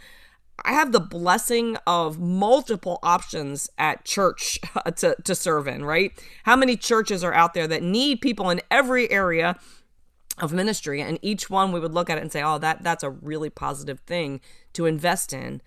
I 0.65 0.73
have 0.73 0.93
the 0.93 1.01
blessing 1.01 1.77
of 1.87 2.19
multiple 2.21 2.99
options 3.03 3.69
at 3.79 4.05
church 4.05 4.59
uh, 4.77 4.91
to, 4.93 5.17
to 5.25 5.35
serve 5.35 5.67
in, 5.67 5.85
right? 5.85 6.13
How 6.45 6.57
many 6.57 6.77
churches 6.77 7.25
are 7.25 7.33
out 7.33 7.55
there 7.55 7.67
that 7.67 7.83
need 7.83 8.21
people 8.21 8.51
in 8.51 8.61
every 8.71 9.11
area 9.11 9.59
of 10.39 10.53
ministry? 10.53 11.01
And 11.01 11.19
each 11.23 11.51
one 11.51 11.73
we 11.73 11.81
would 11.81 11.95
look 11.95 12.11
at 12.11 12.19
it 12.19 12.23
and 12.23 12.33
say, 12.33 12.43
oh, 12.43 12.59
that 12.59 12.83
that's 12.83 13.03
a 13.03 13.11
really 13.11 13.51
positive 13.51 14.01
thing 14.01 14.41
to 14.75 14.87
invest 14.87 15.33
in. 15.33 15.63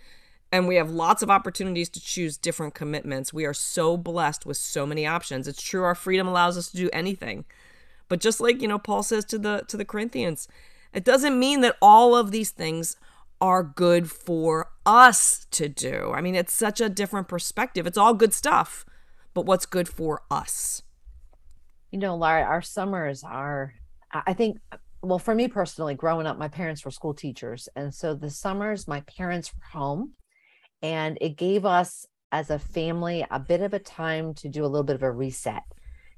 And 0.51 0.67
we 0.67 0.75
have 0.75 0.89
lots 0.89 1.21
of 1.21 1.29
opportunities 1.29 1.89
to 1.89 1.99
choose 1.99 2.37
different 2.37 2.73
commitments. 2.73 3.33
We 3.33 3.45
are 3.45 3.53
so 3.53 3.97
blessed 3.97 4.45
with 4.45 4.57
so 4.57 4.85
many 4.85 5.05
options. 5.05 5.47
It's 5.47 5.61
true 5.61 5.83
our 5.83 5.95
freedom 5.95 6.27
allows 6.27 6.57
us 6.57 6.69
to 6.71 6.77
do 6.77 6.89
anything. 6.93 7.43
But 8.07 8.21
just 8.21 8.39
like, 8.39 8.61
you 8.61 8.67
know, 8.67 8.79
Paul 8.79 9.03
says 9.03 9.25
to 9.25 9.37
the 9.37 9.63
to 9.67 9.77
the 9.77 9.83
Corinthians, 9.83 10.47
it 10.93 11.03
doesn't 11.03 11.37
mean 11.37 11.61
that 11.61 11.75
all 11.81 12.15
of 12.15 12.31
these 12.31 12.51
things 12.51 12.95
are 13.45 13.61
good 13.61 14.09
for 14.09 14.71
us 14.87 15.45
to 15.51 15.69
do. 15.69 16.11
I 16.15 16.21
mean, 16.21 16.33
it's 16.33 16.51
such 16.51 16.81
a 16.81 16.89
different 16.89 17.27
perspective. 17.27 17.85
It's 17.85 17.97
all 17.97 18.15
good 18.15 18.33
stuff, 18.33 18.85
but 19.35 19.45
what's 19.45 19.67
good 19.67 19.87
for 19.87 20.23
us? 20.31 20.81
You 21.91 21.99
know, 21.99 22.15
Laura, 22.15 22.41
our 22.41 22.63
summers 22.63 23.23
are, 23.23 23.75
I 24.11 24.33
think, 24.33 24.57
well, 25.03 25.19
for 25.19 25.35
me 25.35 25.47
personally, 25.47 25.93
growing 25.93 26.25
up, 26.25 26.39
my 26.39 26.47
parents 26.47 26.83
were 26.83 26.89
school 26.89 27.13
teachers. 27.13 27.69
And 27.75 27.93
so 27.93 28.15
the 28.15 28.31
summers, 28.31 28.87
my 28.87 29.01
parents 29.01 29.53
were 29.53 29.79
home, 29.79 30.13
and 30.81 31.15
it 31.21 31.37
gave 31.37 31.65
us 31.65 32.07
as 32.31 32.49
a 32.49 32.57
family 32.57 33.23
a 33.29 33.39
bit 33.39 33.61
of 33.61 33.75
a 33.75 33.79
time 33.79 34.33
to 34.33 34.49
do 34.49 34.65
a 34.65 34.67
little 34.67 34.83
bit 34.83 34.95
of 34.95 35.03
a 35.03 35.11
reset 35.11 35.61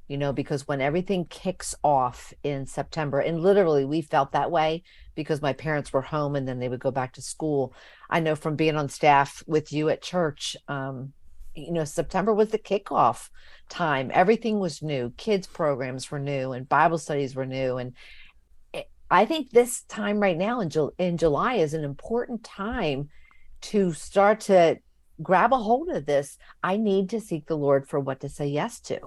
you 0.07 0.17
know, 0.17 0.31
because 0.31 0.67
when 0.67 0.81
everything 0.81 1.25
kicks 1.25 1.75
off 1.83 2.33
in 2.43 2.65
September, 2.65 3.19
and 3.19 3.41
literally 3.41 3.85
we 3.85 4.01
felt 4.01 4.31
that 4.31 4.51
way 4.51 4.83
because 5.15 5.41
my 5.41 5.53
parents 5.53 5.91
were 5.91 6.01
home 6.01 6.35
and 6.35 6.47
then 6.47 6.59
they 6.59 6.69
would 6.69 6.79
go 6.79 6.91
back 6.91 7.13
to 7.13 7.21
school. 7.21 7.73
I 8.09 8.19
know 8.19 8.35
from 8.35 8.55
being 8.55 8.75
on 8.75 8.89
staff 8.89 9.43
with 9.47 9.73
you 9.73 9.89
at 9.89 10.01
church, 10.01 10.55
um, 10.67 11.13
you 11.55 11.71
know, 11.71 11.83
September 11.83 12.33
was 12.33 12.49
the 12.49 12.59
kickoff 12.59 13.29
time. 13.67 14.11
Everything 14.13 14.59
was 14.59 14.81
new. 14.81 15.11
Kids 15.17 15.47
programs 15.47 16.09
were 16.11 16.19
new 16.19 16.51
and 16.53 16.69
Bible 16.69 16.99
studies 16.99 17.35
were 17.35 17.47
new. 17.47 17.77
And 17.77 17.93
I 19.09 19.25
think 19.25 19.49
this 19.49 19.83
time 19.83 20.19
right 20.19 20.37
now 20.37 20.59
in, 20.59 20.69
Ju- 20.69 20.93
in 20.97 21.17
July 21.17 21.55
is 21.55 21.73
an 21.73 21.83
important 21.83 22.43
time 22.43 23.09
to 23.61 23.91
start 23.93 24.41
to 24.41 24.77
grab 25.21 25.51
a 25.51 25.57
hold 25.57 25.89
of 25.89 26.05
this. 26.05 26.37
I 26.61 26.77
need 26.77 27.09
to 27.09 27.19
seek 27.19 27.47
the 27.47 27.57
Lord 27.57 27.87
for 27.87 27.99
what 27.99 28.19
to 28.21 28.29
say 28.29 28.47
yes 28.47 28.79
to, 28.81 28.99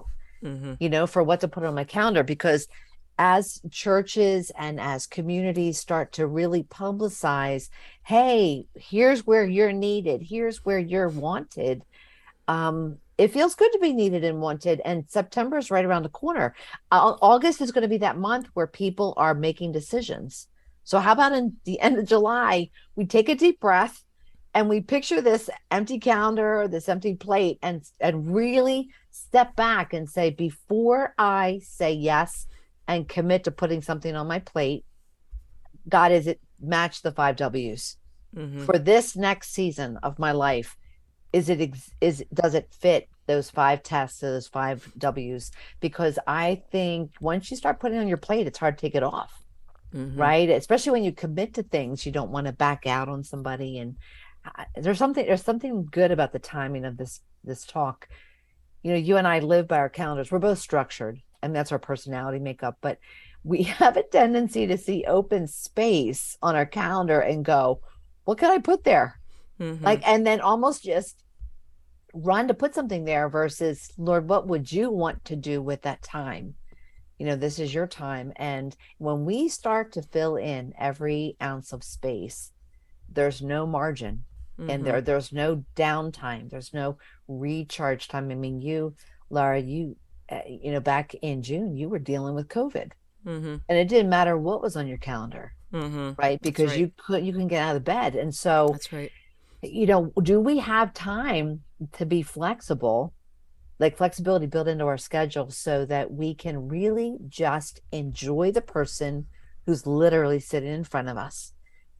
mm-hmm. 0.43 0.73
you 0.79 0.89
know, 0.89 1.07
for 1.07 1.23
what 1.23 1.41
to 1.41 1.47
put 1.47 1.63
on 1.63 1.75
my 1.75 1.83
calendar 1.83 2.23
because 2.23 2.67
as 3.17 3.61
churches 3.69 4.51
and 4.57 4.79
as 4.79 5.05
communities 5.05 5.77
start 5.77 6.13
to 6.13 6.25
really 6.25 6.63
publicize, 6.63 7.69
hey, 8.03 8.65
here's 8.75 9.25
where 9.27 9.45
you're 9.45 9.71
needed, 9.71 10.21
here's 10.23 10.65
where 10.65 10.79
you're 10.79 11.09
wanted. 11.09 11.83
Um, 12.47 12.97
it 13.17 13.31
feels 13.31 13.53
good 13.53 13.71
to 13.73 13.79
be 13.79 13.93
needed 13.93 14.23
and 14.23 14.41
wanted. 14.41 14.81
And 14.83 15.05
September 15.07 15.59
is 15.59 15.69
right 15.69 15.85
around 15.85 16.03
the 16.03 16.09
corner. 16.09 16.55
August 16.91 17.61
is 17.61 17.71
going 17.71 17.83
to 17.83 17.87
be 17.87 17.99
that 17.99 18.17
month 18.17 18.47
where 18.55 18.65
people 18.65 19.13
are 19.17 19.35
making 19.35 19.71
decisions. 19.71 20.47
So, 20.83 20.97
how 20.97 21.11
about 21.11 21.33
in 21.33 21.57
the 21.63 21.79
end 21.79 21.99
of 21.99 22.07
July, 22.07 22.71
we 22.95 23.05
take 23.05 23.29
a 23.29 23.35
deep 23.35 23.59
breath 23.59 24.03
and 24.53 24.67
we 24.67 24.81
picture 24.81 25.21
this 25.21 25.49
empty 25.69 25.99
calendar, 25.99 26.67
this 26.67 26.89
empty 26.89 27.15
plate, 27.15 27.59
and 27.61 27.83
and 27.99 28.33
really 28.33 28.89
step 29.09 29.55
back 29.55 29.93
and 29.93 30.09
say, 30.09 30.29
before 30.29 31.13
I 31.17 31.61
say 31.63 31.93
yes, 31.93 32.47
and 32.87 33.07
commit 33.07 33.45
to 33.45 33.51
putting 33.51 33.81
something 33.81 34.15
on 34.15 34.27
my 34.27 34.39
plate, 34.39 34.83
God, 35.87 36.11
is 36.11 36.27
it 36.27 36.41
match 36.59 37.01
the 37.01 37.11
five 37.11 37.37
W's 37.37 37.97
mm-hmm. 38.35 38.65
for 38.65 38.77
this 38.77 39.15
next 39.15 39.53
season 39.53 39.97
of 40.03 40.19
my 40.19 40.31
life? 40.31 40.77
Is 41.31 41.49
it 41.49 41.61
ex- 41.61 41.91
is 42.01 42.23
does 42.33 42.53
it 42.53 42.73
fit 42.77 43.07
those 43.27 43.49
five 43.49 43.83
tests, 43.83 44.19
those 44.19 44.47
five 44.47 44.91
W's? 44.97 45.51
Because 45.79 46.19
I 46.27 46.63
think 46.71 47.11
once 47.21 47.49
you 47.49 47.55
start 47.55 47.79
putting 47.79 47.99
on 47.99 48.09
your 48.09 48.17
plate, 48.17 48.47
it's 48.47 48.59
hard 48.59 48.77
to 48.77 48.81
take 48.81 48.95
it 48.95 49.03
off, 49.03 49.45
mm-hmm. 49.95 50.19
right? 50.19 50.49
Especially 50.49 50.91
when 50.91 51.05
you 51.05 51.13
commit 51.13 51.53
to 51.53 51.63
things, 51.63 52.05
you 52.05 52.11
don't 52.11 52.31
want 52.31 52.47
to 52.47 52.53
back 52.53 52.85
out 52.85 53.07
on 53.07 53.23
somebody. 53.23 53.79
And 53.79 53.95
there's 54.75 54.97
something 54.97 55.25
there's 55.25 55.43
something 55.43 55.87
good 55.91 56.11
about 56.11 56.31
the 56.31 56.39
timing 56.39 56.85
of 56.85 56.97
this 56.97 57.21
this 57.43 57.65
talk. 57.65 58.07
You 58.83 58.91
know, 58.91 58.97
you 58.97 59.17
and 59.17 59.27
I 59.27 59.39
live 59.39 59.67
by 59.67 59.77
our 59.77 59.89
calendars. 59.89 60.31
We're 60.31 60.39
both 60.39 60.59
structured 60.59 61.21
and 61.41 61.55
that's 61.55 61.71
our 61.71 61.79
personality 61.79 62.39
makeup 62.39 62.77
but 62.81 62.99
we 63.43 63.63
have 63.63 63.97
a 63.97 64.03
tendency 64.03 64.67
to 64.67 64.77
see 64.77 65.03
open 65.07 65.47
space 65.47 66.37
on 66.41 66.55
our 66.55 66.65
calendar 66.65 67.19
and 67.19 67.45
go 67.45 67.81
what 68.25 68.37
can 68.37 68.51
i 68.51 68.57
put 68.57 68.83
there 68.83 69.19
mm-hmm. 69.59 69.83
like 69.83 70.07
and 70.07 70.25
then 70.25 70.39
almost 70.41 70.83
just 70.83 71.23
run 72.13 72.47
to 72.47 72.53
put 72.53 72.75
something 72.75 73.05
there 73.05 73.29
versus 73.29 73.91
lord 73.97 74.27
what 74.27 74.47
would 74.47 74.71
you 74.71 74.89
want 74.91 75.23
to 75.25 75.35
do 75.35 75.61
with 75.61 75.81
that 75.83 76.01
time 76.01 76.55
you 77.17 77.25
know 77.25 77.35
this 77.35 77.59
is 77.59 77.73
your 77.73 77.87
time 77.87 78.33
and 78.35 78.75
when 78.97 79.23
we 79.23 79.47
start 79.47 79.93
to 79.93 80.01
fill 80.01 80.35
in 80.35 80.73
every 80.77 81.37
ounce 81.41 81.71
of 81.71 81.83
space 81.83 82.51
there's 83.09 83.41
no 83.41 83.65
margin 83.65 84.23
mm-hmm. 84.59 84.69
and 84.69 84.85
there 84.85 85.01
there's 85.01 85.31
no 85.31 85.63
downtime 85.75 86.49
there's 86.49 86.73
no 86.73 86.97
recharge 87.27 88.07
time 88.07 88.31
i 88.31 88.35
mean 88.35 88.61
you 88.61 88.93
laura 89.29 89.59
you 89.59 89.95
uh, 90.31 90.39
you 90.47 90.71
know, 90.71 90.79
back 90.79 91.13
in 91.21 91.43
June, 91.43 91.75
you 91.75 91.89
were 91.89 91.99
dealing 91.99 92.33
with 92.33 92.47
COVID, 92.47 92.91
mm-hmm. 93.25 93.55
and 93.67 93.77
it 93.77 93.89
didn't 93.89 94.09
matter 94.09 94.37
what 94.37 94.61
was 94.61 94.77
on 94.77 94.87
your 94.87 94.97
calendar, 94.97 95.53
mm-hmm. 95.73 96.11
right? 96.17 96.41
Because 96.41 96.69
right. 96.69 96.79
you 96.79 96.91
could 96.95 97.25
you 97.25 97.33
can 97.33 97.49
get 97.49 97.61
out 97.61 97.75
of 97.75 97.83
bed, 97.83 98.15
and 98.15 98.33
so 98.33 98.69
that's 98.71 98.93
right. 98.93 99.11
You 99.61 99.85
know, 99.85 100.13
do 100.23 100.39
we 100.39 100.59
have 100.59 100.93
time 100.93 101.63
to 101.93 102.05
be 102.05 102.21
flexible, 102.21 103.13
like 103.77 103.97
flexibility 103.97 104.45
built 104.45 104.69
into 104.69 104.85
our 104.85 104.97
schedule, 104.97 105.51
so 105.51 105.85
that 105.85 106.13
we 106.13 106.33
can 106.33 106.69
really 106.69 107.17
just 107.27 107.81
enjoy 107.91 108.53
the 108.53 108.61
person 108.61 109.27
who's 109.65 109.85
literally 109.85 110.39
sitting 110.39 110.73
in 110.73 110.85
front 110.85 111.09
of 111.09 111.17
us, 111.17 111.51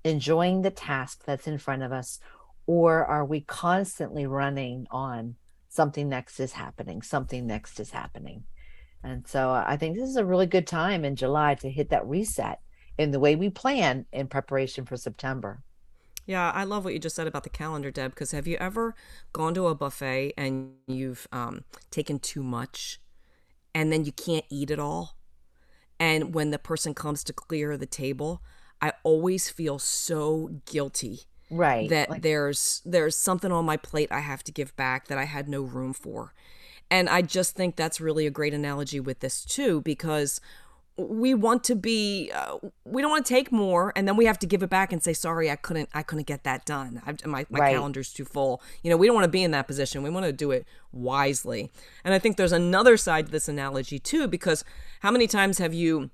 enjoying 0.05 0.61
the 0.61 0.71
task 0.71 1.23
that's 1.25 1.47
in 1.47 1.57
front 1.57 1.83
of 1.83 1.91
us, 1.91 2.17
or 2.71 3.05
are 3.05 3.25
we 3.25 3.41
constantly 3.41 4.25
running 4.25 4.87
on? 4.91 5.35
something 5.71 6.09
next 6.09 6.39
is 6.41 6.51
happening, 6.51 7.01
something 7.01 7.47
next 7.47 7.79
is 7.79 7.91
happening. 7.91 8.43
And 9.03 9.25
so 9.25 9.51
I 9.51 9.77
think 9.77 9.95
this 9.95 10.09
is 10.09 10.17
a 10.17 10.25
really 10.25 10.45
good 10.45 10.67
time 10.67 11.05
in 11.05 11.15
July 11.15 11.55
to 11.55 11.69
hit 11.69 11.89
that 11.89 12.05
reset 12.05 12.59
in 12.97 13.11
the 13.11 13.19
way 13.19 13.35
we 13.35 13.49
plan 13.49 14.05
in 14.11 14.27
preparation 14.27 14.85
for 14.85 14.97
September. 14.97 15.63
Yeah, 16.25 16.51
I 16.51 16.65
love 16.65 16.83
what 16.83 16.93
you 16.93 16.99
just 16.99 17.15
said 17.15 17.25
about 17.25 17.43
the 17.43 17.49
calendar, 17.49 17.89
Deb, 17.89 18.11
because 18.11 18.31
have 18.31 18.47
you 18.47 18.57
ever 18.57 18.93
gone 19.31 19.53
to 19.53 19.67
a 19.67 19.75
buffet 19.75 20.33
and 20.37 20.73
you've 20.87 21.25
um, 21.31 21.63
taken 21.89 22.19
too 22.19 22.43
much 22.43 22.99
and 23.73 23.91
then 23.91 24.03
you 24.03 24.11
can't 24.11 24.45
eat 24.49 24.69
it 24.69 24.77
all? 24.77 25.17
And 25.99 26.35
when 26.35 26.51
the 26.51 26.59
person 26.59 26.93
comes 26.93 27.23
to 27.23 27.33
clear 27.33 27.77
the 27.77 27.85
table, 27.85 28.43
I 28.81 28.91
always 29.03 29.49
feel 29.49 29.79
so 29.79 30.59
guilty 30.65 31.21
right 31.51 31.89
that 31.89 32.09
like, 32.09 32.21
there's 32.21 32.81
there's 32.85 33.15
something 33.15 33.51
on 33.51 33.65
my 33.65 33.77
plate 33.77 34.11
i 34.11 34.21
have 34.21 34.43
to 34.43 34.51
give 34.51 34.75
back 34.75 35.07
that 35.07 35.17
i 35.17 35.25
had 35.25 35.47
no 35.47 35.61
room 35.61 35.93
for. 35.93 36.33
And 36.89 37.07
i 37.09 37.21
just 37.21 37.55
think 37.55 37.75
that's 37.75 38.01
really 38.01 38.25
a 38.25 38.31
great 38.31 38.53
analogy 38.53 38.99
with 38.99 39.19
this 39.19 39.45
too 39.45 39.81
because 39.81 40.41
we 40.97 41.33
want 41.33 41.63
to 41.63 41.75
be 41.75 42.31
uh, 42.33 42.57
we 42.85 43.01
don't 43.01 43.11
want 43.11 43.25
to 43.25 43.33
take 43.33 43.51
more 43.51 43.93
and 43.95 44.07
then 44.07 44.17
we 44.17 44.25
have 44.25 44.37
to 44.39 44.45
give 44.45 44.61
it 44.61 44.69
back 44.69 44.91
and 44.91 45.01
say 45.01 45.13
sorry 45.13 45.49
i 45.49 45.55
couldn't 45.55 45.89
i 45.93 46.03
couldn't 46.03 46.27
get 46.27 46.43
that 46.43 46.65
done. 46.65 47.01
I, 47.05 47.13
my, 47.25 47.45
my 47.49 47.59
right. 47.59 47.75
calendar's 47.75 48.13
too 48.13 48.25
full. 48.25 48.61
You 48.83 48.89
know 48.89 48.97
we 48.97 49.07
don't 49.07 49.15
want 49.15 49.25
to 49.25 49.31
be 49.31 49.43
in 49.43 49.51
that 49.51 49.67
position. 49.67 50.03
We 50.03 50.09
want 50.09 50.25
to 50.25 50.33
do 50.33 50.51
it 50.51 50.65
wisely. 50.91 51.71
And 52.03 52.13
i 52.13 52.19
think 52.19 52.37
there's 52.37 52.51
another 52.51 52.97
side 52.97 53.27
to 53.27 53.31
this 53.31 53.47
analogy 53.47 53.99
too 53.99 54.27
because 54.27 54.63
how 55.01 55.11
many 55.11 55.27
times 55.27 55.57
have 55.57 55.73
you 55.73 56.11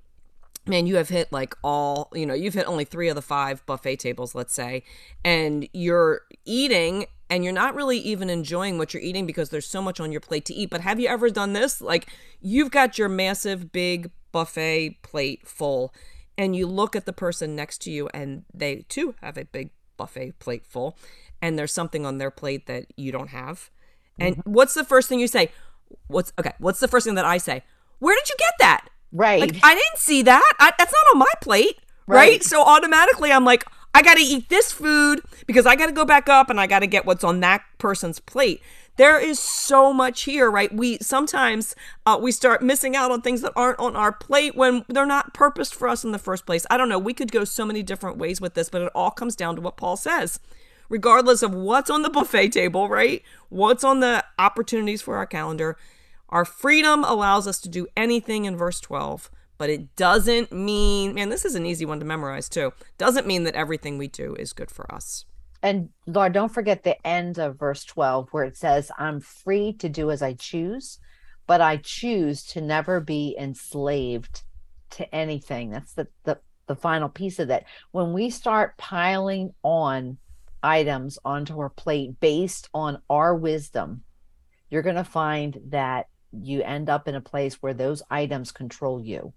man, 0.67 0.87
you 0.87 0.95
have 0.97 1.09
hit 1.09 1.31
like 1.31 1.55
all, 1.63 2.09
you 2.13 2.25
know, 2.25 2.33
you've 2.33 2.53
hit 2.53 2.67
only 2.67 2.85
three 2.85 3.09
of 3.09 3.15
the 3.15 3.21
five 3.21 3.65
buffet 3.65 3.97
tables, 3.97 4.35
let's 4.35 4.53
say, 4.53 4.83
and 5.23 5.67
you're 5.73 6.21
eating 6.45 7.07
and 7.29 7.43
you're 7.43 7.53
not 7.53 7.75
really 7.75 7.97
even 7.99 8.29
enjoying 8.29 8.77
what 8.77 8.93
you're 8.93 9.03
eating 9.03 9.25
because 9.25 9.49
there's 9.49 9.67
so 9.67 9.81
much 9.81 9.99
on 9.99 10.11
your 10.11 10.21
plate 10.21 10.45
to 10.45 10.53
eat. 10.53 10.69
But 10.69 10.81
have 10.81 10.99
you 10.99 11.07
ever 11.07 11.29
done 11.29 11.53
this? 11.53 11.81
Like, 11.81 12.07
you've 12.41 12.71
got 12.71 12.97
your 12.97 13.09
massive, 13.09 13.71
big 13.71 14.11
buffet 14.31 15.01
plate 15.01 15.47
full, 15.47 15.93
and 16.37 16.55
you 16.55 16.67
look 16.67 16.95
at 16.95 17.05
the 17.05 17.13
person 17.13 17.55
next 17.55 17.79
to 17.79 17.91
you, 17.91 18.09
and 18.13 18.45
they 18.53 18.85
too 18.87 19.15
have 19.21 19.37
a 19.37 19.45
big 19.45 19.71
buffet 19.97 20.39
plate 20.39 20.65
full, 20.65 20.97
and 21.41 21.59
there's 21.59 21.73
something 21.73 22.05
on 22.05 22.17
their 22.17 22.31
plate 22.31 22.65
that 22.67 22.85
you 22.95 23.11
don't 23.11 23.29
have. 23.29 23.69
And 24.19 24.37
mm-hmm. 24.37 24.53
what's 24.53 24.73
the 24.73 24.85
first 24.85 25.09
thing 25.09 25.19
you 25.19 25.27
say? 25.27 25.51
What's 26.07 26.31
okay? 26.39 26.53
What's 26.59 26.79
the 26.79 26.87
first 26.87 27.05
thing 27.05 27.15
that 27.15 27.25
I 27.25 27.37
say? 27.37 27.63
Where 27.99 28.15
did 28.15 28.29
you 28.29 28.35
get 28.37 28.53
that? 28.59 28.87
Right. 29.11 29.39
Like, 29.39 29.55
I 29.63 29.73
didn't 29.73 29.97
see 29.97 30.21
that. 30.23 30.53
I, 30.59 30.71
that's 30.77 30.91
not 30.91 31.13
on 31.13 31.19
my 31.19 31.31
plate. 31.41 31.79
Right. 32.07 32.17
right. 32.17 32.43
So 32.43 32.63
automatically 32.63 33.31
I'm 33.31 33.45
like, 33.45 33.65
I 33.93 34.01
got 34.01 34.15
to 34.15 34.21
eat 34.21 34.49
this 34.49 34.71
food 34.71 35.21
because 35.47 35.65
I 35.65 35.75
got 35.75 35.87
to 35.87 35.91
go 35.91 36.05
back 36.05 36.29
up 36.29 36.49
and 36.49 36.59
I 36.59 36.67
got 36.67 36.79
to 36.79 36.87
get 36.87 37.05
what's 37.05 37.23
on 37.23 37.39
that 37.39 37.63
person's 37.79 38.19
plate. 38.19 38.61
There 38.97 39.19
is 39.19 39.39
so 39.39 39.93
much 39.93 40.23
here, 40.23 40.49
right? 40.49 40.73
We 40.73 40.97
sometimes 41.01 41.75
uh, 42.05 42.17
we 42.21 42.31
start 42.31 42.63
missing 42.63 42.95
out 42.95 43.11
on 43.11 43.21
things 43.21 43.41
that 43.41 43.53
aren't 43.55 43.79
on 43.79 43.95
our 43.95 44.11
plate 44.11 44.55
when 44.55 44.85
they're 44.87 45.05
not 45.05 45.33
purposed 45.33 45.75
for 45.75 45.87
us 45.87 46.03
in 46.03 46.11
the 46.11 46.19
first 46.19 46.45
place. 46.45 46.65
I 46.69 46.77
don't 46.77 46.89
know. 46.89 46.99
We 46.99 47.13
could 47.13 47.31
go 47.31 47.43
so 47.43 47.65
many 47.65 47.83
different 47.83 48.17
ways 48.17 48.41
with 48.41 48.55
this, 48.55 48.69
but 48.69 48.81
it 48.81 48.91
all 48.95 49.11
comes 49.11 49.35
down 49.35 49.55
to 49.55 49.61
what 49.61 49.77
Paul 49.77 49.97
says. 49.97 50.39
Regardless 50.89 51.43
of 51.43 51.53
what's 51.53 51.89
on 51.89 52.01
the 52.01 52.09
buffet 52.09 52.49
table, 52.49 52.89
right? 52.89 53.21
What's 53.49 53.83
on 53.83 53.99
the 53.99 54.23
opportunities 54.39 55.01
for 55.01 55.17
our 55.17 55.25
calendar, 55.25 55.77
our 56.29 56.45
freedom 56.45 57.03
allows 57.03 57.47
us 57.47 57.59
to 57.61 57.69
do 57.69 57.87
anything 57.95 58.45
in 58.45 58.57
verse 58.57 58.79
12, 58.79 59.29
but 59.57 59.69
it 59.69 59.95
doesn't 59.95 60.51
mean, 60.51 61.13
man, 61.15 61.29
this 61.29 61.45
is 61.45 61.55
an 61.55 61.65
easy 61.65 61.85
one 61.85 61.99
to 61.99 62.05
memorize 62.05 62.49
too. 62.49 62.73
Doesn't 62.97 63.27
mean 63.27 63.43
that 63.43 63.55
everything 63.55 63.97
we 63.97 64.07
do 64.07 64.35
is 64.35 64.53
good 64.53 64.69
for 64.69 64.91
us. 64.93 65.25
And 65.63 65.89
Lord, 66.05 66.33
don't 66.33 66.53
forget 66.53 66.83
the 66.83 67.05
end 67.05 67.39
of 67.39 67.57
verse 67.57 67.83
12 67.83 68.29
where 68.31 68.43
it 68.43 68.57
says, 68.57 68.91
I'm 68.97 69.19
free 69.19 69.73
to 69.73 69.89
do 69.89 70.11
as 70.11 70.21
I 70.21 70.33
choose, 70.33 70.99
but 71.47 71.61
I 71.61 71.77
choose 71.77 72.43
to 72.47 72.61
never 72.61 72.99
be 72.99 73.35
enslaved 73.39 74.43
to 74.91 75.15
anything. 75.15 75.71
That's 75.71 75.93
the, 75.93 76.07
the, 76.25 76.39
the 76.67 76.75
final 76.75 77.09
piece 77.09 77.39
of 77.39 77.47
that. 77.47 77.63
When 77.91 78.13
we 78.13 78.29
start 78.29 78.77
piling 78.77 79.53
on 79.63 80.17
items 80.61 81.17
onto 81.25 81.59
our 81.59 81.69
plate 81.69 82.19
based 82.19 82.69
on 82.73 83.01
our 83.09 83.33
wisdom, 83.33 84.03
you're 84.69 84.83
going 84.83 84.95
to 84.95 85.03
find 85.03 85.59
that 85.69 86.07
you 86.31 86.61
end 86.63 86.89
up 86.89 87.07
in 87.07 87.15
a 87.15 87.21
place 87.21 87.55
where 87.55 87.73
those 87.73 88.03
items 88.09 88.51
control 88.51 89.01
you 89.01 89.33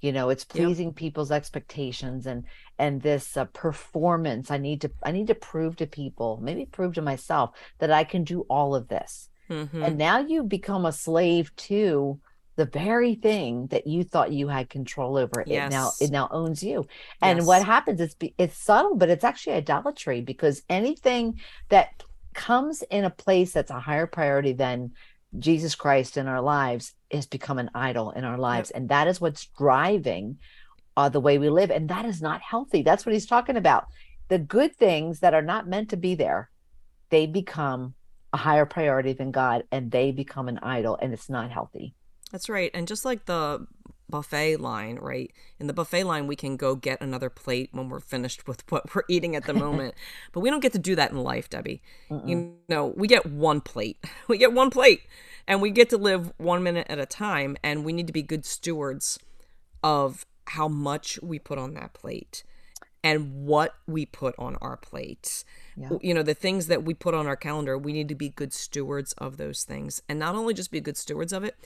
you 0.00 0.12
know 0.12 0.30
it's 0.30 0.44
pleasing 0.44 0.88
yep. 0.88 0.96
people's 0.96 1.30
expectations 1.30 2.26
and 2.26 2.44
and 2.78 3.02
this 3.02 3.36
uh, 3.36 3.44
performance 3.46 4.50
i 4.50 4.56
need 4.56 4.80
to 4.80 4.90
i 5.02 5.12
need 5.12 5.26
to 5.26 5.34
prove 5.34 5.76
to 5.76 5.86
people 5.86 6.38
maybe 6.42 6.64
prove 6.64 6.94
to 6.94 7.02
myself 7.02 7.50
that 7.78 7.90
i 7.90 8.04
can 8.04 8.24
do 8.24 8.42
all 8.48 8.74
of 8.74 8.88
this 8.88 9.28
mm-hmm. 9.48 9.82
and 9.82 9.98
now 9.98 10.18
you 10.18 10.42
become 10.42 10.86
a 10.86 10.92
slave 10.92 11.54
to 11.56 12.18
the 12.56 12.64
very 12.66 13.14
thing 13.14 13.68
that 13.68 13.86
you 13.86 14.04
thought 14.04 14.32
you 14.32 14.48
had 14.48 14.68
control 14.68 15.16
over 15.16 15.44
yes. 15.46 15.66
it 15.66 15.70
now 15.70 15.90
it 16.00 16.10
now 16.10 16.28
owns 16.30 16.62
you 16.62 16.86
and 17.22 17.38
yes. 17.38 17.46
what 17.46 17.64
happens 17.64 18.00
is 18.00 18.16
it's 18.38 18.56
subtle 18.56 18.96
but 18.96 19.08
it's 19.08 19.24
actually 19.24 19.56
idolatry 19.56 20.20
because 20.20 20.62
anything 20.68 21.40
that 21.68 22.02
comes 22.34 22.82
in 22.90 23.04
a 23.04 23.10
place 23.10 23.52
that's 23.52 23.70
a 23.70 23.80
higher 23.80 24.06
priority 24.06 24.52
than 24.52 24.92
Jesus 25.38 25.74
Christ 25.74 26.16
in 26.16 26.26
our 26.26 26.40
lives 26.40 26.94
has 27.10 27.26
become 27.26 27.58
an 27.58 27.70
idol 27.74 28.10
in 28.10 28.24
our 28.24 28.38
lives. 28.38 28.70
Yep. 28.70 28.80
And 28.80 28.88
that 28.88 29.08
is 29.08 29.20
what's 29.20 29.46
driving 29.46 30.38
uh, 30.96 31.08
the 31.08 31.20
way 31.20 31.38
we 31.38 31.48
live. 31.48 31.70
And 31.70 31.88
that 31.88 32.04
is 32.04 32.20
not 32.20 32.40
healthy. 32.40 32.82
That's 32.82 33.06
what 33.06 33.12
he's 33.12 33.26
talking 33.26 33.56
about. 33.56 33.86
The 34.28 34.38
good 34.38 34.76
things 34.76 35.20
that 35.20 35.34
are 35.34 35.42
not 35.42 35.68
meant 35.68 35.90
to 35.90 35.96
be 35.96 36.14
there, 36.14 36.50
they 37.10 37.26
become 37.26 37.94
a 38.32 38.36
higher 38.36 38.66
priority 38.66 39.12
than 39.12 39.30
God 39.30 39.64
and 39.72 39.90
they 39.90 40.12
become 40.12 40.48
an 40.48 40.58
idol 40.62 40.98
and 41.00 41.12
it's 41.12 41.28
not 41.28 41.50
healthy. 41.50 41.94
That's 42.30 42.48
right. 42.48 42.70
And 42.74 42.86
just 42.86 43.04
like 43.04 43.26
the 43.26 43.66
buffet 44.10 44.58
line, 44.58 44.96
right? 44.96 45.32
In 45.58 45.66
the 45.66 45.72
buffet 45.72 46.04
line, 46.04 46.26
we 46.26 46.36
can 46.36 46.56
go 46.56 46.74
get 46.74 47.00
another 47.00 47.30
plate 47.30 47.70
when 47.72 47.88
we're 47.88 48.00
finished 48.00 48.46
with 48.46 48.62
what 48.70 48.94
we're 48.94 49.02
eating 49.08 49.34
at 49.36 49.44
the 49.44 49.54
moment. 49.66 49.94
but 50.32 50.40
we 50.40 50.50
don't 50.50 50.60
get 50.60 50.72
to 50.72 50.78
do 50.78 50.94
that 50.96 51.10
in 51.10 51.22
life, 51.22 51.48
Debbie. 51.48 51.82
You 52.26 52.54
know, 52.68 52.92
we 52.96 53.08
get 53.08 53.26
one 53.26 53.60
plate. 53.60 53.96
We 54.28 54.38
get 54.38 54.52
one 54.52 54.70
plate 54.70 55.02
and 55.48 55.60
we 55.60 55.70
get 55.70 55.90
to 55.90 55.96
live 55.96 56.32
one 56.36 56.62
minute 56.62 56.86
at 56.88 56.98
a 56.98 57.06
time. 57.06 57.56
And 57.64 57.84
we 57.84 57.92
need 57.92 58.06
to 58.06 58.12
be 58.12 58.22
good 58.22 58.44
stewards 58.44 59.18
of 59.82 60.24
how 60.46 60.68
much 60.68 61.18
we 61.22 61.38
put 61.38 61.58
on 61.58 61.74
that 61.74 61.94
plate 61.94 62.44
and 63.02 63.46
what 63.46 63.74
we 63.86 64.06
put 64.06 64.34
on 64.38 64.56
our 64.56 64.76
plate. 64.76 65.44
Yeah. 65.76 65.90
You 66.02 66.14
know, 66.14 66.22
the 66.22 66.34
things 66.34 66.66
that 66.66 66.84
we 66.84 66.94
put 66.94 67.14
on 67.14 67.26
our 67.26 67.36
calendar, 67.36 67.78
we 67.78 67.92
need 67.92 68.08
to 68.08 68.14
be 68.14 68.28
good 68.28 68.52
stewards 68.52 69.12
of 69.14 69.36
those 69.36 69.64
things. 69.64 70.02
And 70.08 70.18
not 70.18 70.34
only 70.34 70.54
just 70.54 70.70
be 70.70 70.80
good 70.80 70.96
stewards 70.96 71.32
of 71.32 71.44
it, 71.44 71.56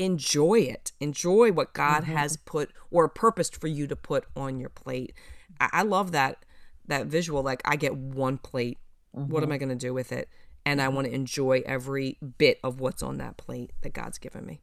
enjoy 0.00 0.60
it. 0.60 0.92
Enjoy 0.98 1.52
what 1.52 1.74
God 1.74 2.04
mm-hmm. 2.04 2.16
has 2.16 2.38
put 2.38 2.70
or 2.90 3.08
purposed 3.08 3.60
for 3.60 3.68
you 3.68 3.86
to 3.86 3.94
put 3.94 4.24
on 4.34 4.58
your 4.58 4.70
plate. 4.70 5.12
I, 5.60 5.68
I 5.72 5.82
love 5.82 6.12
that 6.12 6.44
that 6.86 7.06
visual. 7.06 7.42
Like 7.42 7.62
I 7.64 7.76
get 7.76 7.94
one 7.94 8.38
plate. 8.38 8.78
Mm-hmm. 9.14 9.30
What 9.30 9.42
am 9.42 9.48
mm-hmm. 9.48 9.52
I 9.52 9.58
going 9.58 9.68
to 9.68 9.74
do 9.74 9.94
with 9.94 10.10
it? 10.10 10.28
And 10.64 10.80
I 10.80 10.88
want 10.88 11.06
to 11.06 11.14
enjoy 11.14 11.62
every 11.66 12.18
bit 12.38 12.58
of 12.64 12.80
what's 12.80 13.02
on 13.02 13.18
that 13.18 13.36
plate 13.36 13.72
that 13.82 13.92
God's 13.92 14.18
given 14.18 14.46
me. 14.46 14.62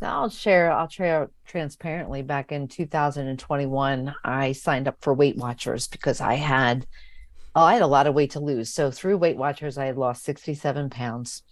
Now 0.00 0.22
I'll 0.22 0.30
share. 0.30 0.72
I'll 0.72 0.88
share 0.88 1.30
transparently. 1.46 2.22
Back 2.22 2.52
in 2.52 2.68
2021, 2.68 4.14
I 4.24 4.52
signed 4.52 4.88
up 4.88 4.96
for 5.00 5.12
Weight 5.12 5.36
Watchers 5.36 5.88
because 5.88 6.20
I 6.22 6.34
had, 6.34 6.86
oh, 7.54 7.62
I 7.62 7.74
had 7.74 7.82
a 7.82 7.86
lot 7.86 8.06
of 8.06 8.14
weight 8.14 8.30
to 8.32 8.40
lose. 8.40 8.72
So 8.72 8.90
through 8.90 9.18
Weight 9.18 9.36
Watchers, 9.36 9.76
I 9.76 9.86
had 9.86 9.98
lost 9.98 10.24
67 10.24 10.88
pounds. 10.88 11.42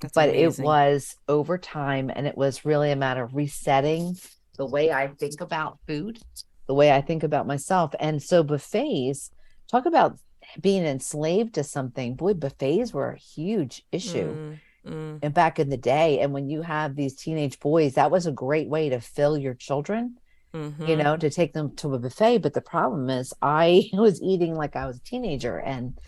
That's 0.00 0.14
but 0.14 0.30
amazing. 0.30 0.64
it 0.64 0.66
was 0.66 1.16
over 1.28 1.58
time 1.58 2.10
and 2.14 2.26
it 2.26 2.36
was 2.36 2.64
really 2.64 2.90
a 2.90 2.96
matter 2.96 3.22
of 3.22 3.34
resetting 3.34 4.16
the 4.56 4.66
way 4.66 4.92
I 4.92 5.08
think 5.08 5.40
about 5.40 5.78
food, 5.86 6.18
the 6.66 6.74
way 6.74 6.92
I 6.92 7.00
think 7.00 7.22
about 7.22 7.46
myself. 7.46 7.94
And 7.98 8.22
so 8.22 8.42
buffets, 8.42 9.30
talk 9.68 9.86
about 9.86 10.18
being 10.60 10.84
enslaved 10.84 11.54
to 11.54 11.64
something. 11.64 12.14
Boy, 12.14 12.34
buffets 12.34 12.92
were 12.92 13.12
a 13.12 13.18
huge 13.18 13.84
issue. 13.92 14.58
Mm, 14.86 14.92
mm. 14.92 15.18
And 15.22 15.34
back 15.34 15.58
in 15.58 15.70
the 15.70 15.76
day, 15.76 16.20
and 16.20 16.32
when 16.32 16.48
you 16.48 16.62
have 16.62 16.94
these 16.94 17.16
teenage 17.16 17.58
boys, 17.60 17.94
that 17.94 18.10
was 18.10 18.26
a 18.26 18.32
great 18.32 18.68
way 18.68 18.90
to 18.90 19.00
fill 19.00 19.36
your 19.36 19.54
children. 19.54 20.18
Mm-hmm. 20.54 20.86
You 20.86 20.94
know, 20.94 21.16
to 21.16 21.30
take 21.30 21.52
them 21.52 21.74
to 21.76 21.94
a 21.94 21.98
buffet. 21.98 22.38
But 22.38 22.54
the 22.54 22.60
problem 22.60 23.10
is, 23.10 23.34
I 23.42 23.90
was 23.92 24.22
eating 24.22 24.54
like 24.54 24.76
I 24.76 24.86
was 24.86 24.98
a 24.98 25.02
teenager, 25.02 25.58
and 25.58 25.98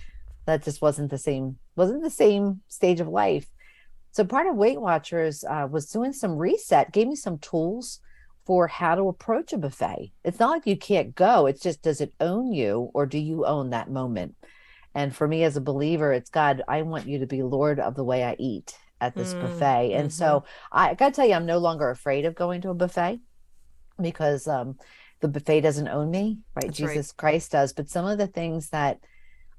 that 0.45 0.62
just 0.62 0.81
wasn't 0.81 1.11
the 1.11 1.19
same 1.19 1.59
wasn't 1.75 2.05
the 2.05 2.11
same 2.11 2.61
stage 2.69 3.00
of 3.00 3.09
life 3.09 3.49
so 4.16 4.25
part 4.25 4.46
of 4.46 4.56
Weight 4.56 4.80
Watchers 4.80 5.44
uh, 5.44 5.68
was 5.70 5.90
doing 5.90 6.14
some 6.14 6.38
reset, 6.38 6.90
gave 6.90 7.06
me 7.06 7.16
some 7.16 7.37
tools 7.37 8.00
for 8.46 8.66
how 8.66 8.94
to 8.94 9.08
approach 9.08 9.52
a 9.52 9.58
buffet. 9.58 10.11
It's 10.25 10.40
not 10.40 10.52
like 10.52 10.66
you 10.66 10.78
can't 10.78 11.14
go. 11.14 11.44
It's 11.44 11.61
just 11.61 11.82
does 11.82 12.00
it 12.00 12.14
own 12.18 12.50
you 12.50 12.90
or 12.94 13.04
do 13.04 13.18
you 13.18 13.44
own 13.44 13.68
that 13.70 13.90
moment? 13.90 14.35
And 14.94 15.14
for 15.14 15.28
me 15.28 15.44
as 15.44 15.58
a 15.58 15.61
believer, 15.61 16.14
it's 16.14 16.30
God, 16.30 16.62
I 16.66 16.80
want 16.80 17.06
you 17.06 17.18
to 17.18 17.26
be 17.26 17.42
Lord 17.42 17.78
of 17.78 17.94
the 17.94 18.04
way 18.04 18.25
I 18.25 18.37
eat 18.38 18.75
at 19.02 19.14
this 19.14 19.35
mm, 19.35 19.42
buffet. 19.42 19.92
And 19.92 20.08
mm-hmm. 20.08 20.18
so 20.18 20.44
I, 20.73 20.88
I 20.88 20.94
got 20.94 21.11
to 21.11 21.14
tell 21.16 21.28
you, 21.28 21.35
I'm 21.35 21.44
no 21.44 21.58
longer 21.58 21.90
afraid 21.90 22.25
of 22.25 22.35
going 22.35 22.62
to 22.62 22.70
a 22.70 22.75
buffet 22.75 23.20
because 24.00 24.49
um, 24.49 24.78
the 25.20 25.28
buffet 25.28 25.61
doesn't 25.61 25.88
own 25.88 26.11
me, 26.11 26.38
right? 26.54 26.68
That's 26.68 26.78
Jesus 26.78 27.08
right. 27.08 27.16
Christ 27.18 27.52
does. 27.52 27.75
But 27.75 27.90
some 27.90 28.06
of 28.06 28.16
the 28.16 28.28
things 28.28 28.70
that 28.70 28.99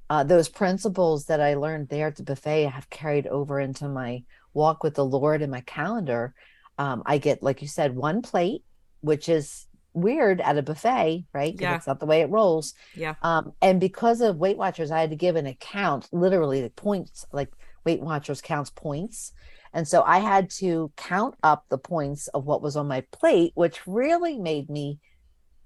uh, 0.10 0.24
those 0.24 0.50
principles 0.50 1.26
that 1.26 1.42
I 1.42 1.54
learned 1.54 1.90
there 1.90 2.08
at 2.08 2.16
the 2.16 2.24
buffet 2.24 2.66
have 2.66 2.90
carried 2.90 3.28
over 3.28 3.60
into 3.60 3.88
my 3.88 4.24
walk 4.58 4.84
with 4.84 4.96
the 4.96 5.06
Lord 5.06 5.42
in 5.42 5.50
my 5.50 5.62
calendar, 5.62 6.34
um, 6.78 7.04
I 7.06 7.20
get, 7.20 7.42
like 7.42 7.62
you 7.62 7.68
said, 7.68 7.96
one 7.96 8.22
plate, 8.22 8.64
which 9.02 9.30
is 9.30 9.68
weird 9.94 10.42
at 10.42 10.58
a 10.58 10.62
buffet, 10.62 11.26
right? 11.34 11.56
Yeah. 11.58 11.76
It's 11.76 11.88
not 11.88 12.00
the 12.00 12.06
way 12.06 12.22
it 12.22 12.30
rolls. 12.30 12.74
Yeah. 12.96 13.16
Um, 13.22 13.54
and 13.62 13.80
because 13.80 14.22
of 14.22 14.38
Weight 14.38 14.58
Watchers, 14.58 14.92
I 14.92 15.00
had 15.00 15.12
to 15.12 15.16
give 15.16 15.36
an 15.36 15.48
account, 15.48 16.08
literally 16.12 16.62
the 16.62 16.70
points, 16.70 17.26
like 17.32 17.52
Weight 17.86 18.02
Watchers 18.02 18.42
counts 18.42 18.70
points. 18.70 19.32
And 19.74 19.88
so 19.88 20.04
I 20.04 20.20
had 20.20 20.50
to 20.62 20.92
count 20.98 21.36
up 21.44 21.66
the 21.70 21.78
points 21.78 22.28
of 22.30 22.46
what 22.46 22.62
was 22.62 22.76
on 22.76 22.88
my 22.88 23.04
plate, 23.12 23.52
which 23.56 23.86
really 23.88 24.38
made 24.38 24.70
me 24.70 25.00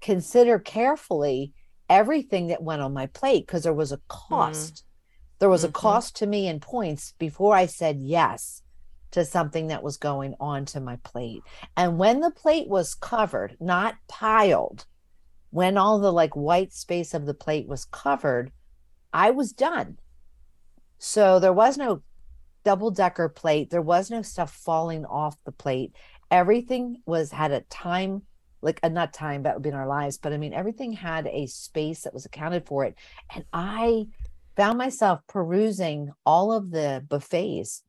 consider 0.00 0.58
carefully 0.58 1.52
everything 1.88 2.48
that 2.48 2.62
went 2.62 2.82
on 2.82 2.92
my 2.92 3.06
plate 3.06 3.46
because 3.46 3.62
there 3.62 3.74
was 3.74 3.92
a 3.92 4.00
cost. 4.08 4.74
Mm. 4.74 4.82
There 5.38 5.48
was 5.48 5.62
mm-hmm. 5.62 5.70
a 5.70 5.72
cost 5.72 6.16
to 6.16 6.26
me 6.26 6.46
in 6.46 6.60
points 6.60 7.14
before 7.18 7.54
I 7.54 7.66
said 7.66 7.98
yes 8.00 8.61
to 9.12 9.24
something 9.24 9.68
that 9.68 9.82
was 9.82 9.96
going 9.96 10.34
onto 10.40 10.80
my 10.80 10.96
plate. 10.96 11.42
And 11.76 11.98
when 11.98 12.20
the 12.20 12.30
plate 12.30 12.68
was 12.68 12.94
covered, 12.94 13.56
not 13.60 13.94
piled, 14.08 14.86
when 15.50 15.76
all 15.76 15.98
the 15.98 16.12
like 16.12 16.34
white 16.34 16.72
space 16.72 17.14
of 17.14 17.26
the 17.26 17.34
plate 17.34 17.68
was 17.68 17.84
covered, 17.84 18.52
I 19.12 19.30
was 19.30 19.52
done. 19.52 19.98
So 20.98 21.38
there 21.38 21.52
was 21.52 21.76
no 21.76 22.02
double 22.64 22.90
decker 22.90 23.28
plate, 23.28 23.70
there 23.70 23.82
was 23.82 24.10
no 24.10 24.22
stuff 24.22 24.52
falling 24.52 25.04
off 25.04 25.36
the 25.44 25.52
plate. 25.52 25.94
Everything 26.30 27.02
was 27.06 27.30
had 27.30 27.52
a 27.52 27.60
time 27.62 28.22
like 28.62 28.78
a 28.84 28.88
not 28.88 29.12
time 29.12 29.42
that 29.42 29.54
would 29.54 29.62
be 29.62 29.68
in 29.68 29.74
our 29.74 29.88
lives, 29.88 30.18
but 30.18 30.32
I 30.32 30.38
mean 30.38 30.54
everything 30.54 30.92
had 30.92 31.26
a 31.26 31.46
space 31.46 32.02
that 32.02 32.14
was 32.14 32.24
accounted 32.24 32.66
for 32.66 32.84
it. 32.84 32.94
And 33.34 33.44
I 33.52 34.06
found 34.56 34.78
myself 34.78 35.20
perusing 35.28 36.12
all 36.24 36.52
of 36.52 36.70
the 36.70 37.04
buffets 37.08 37.82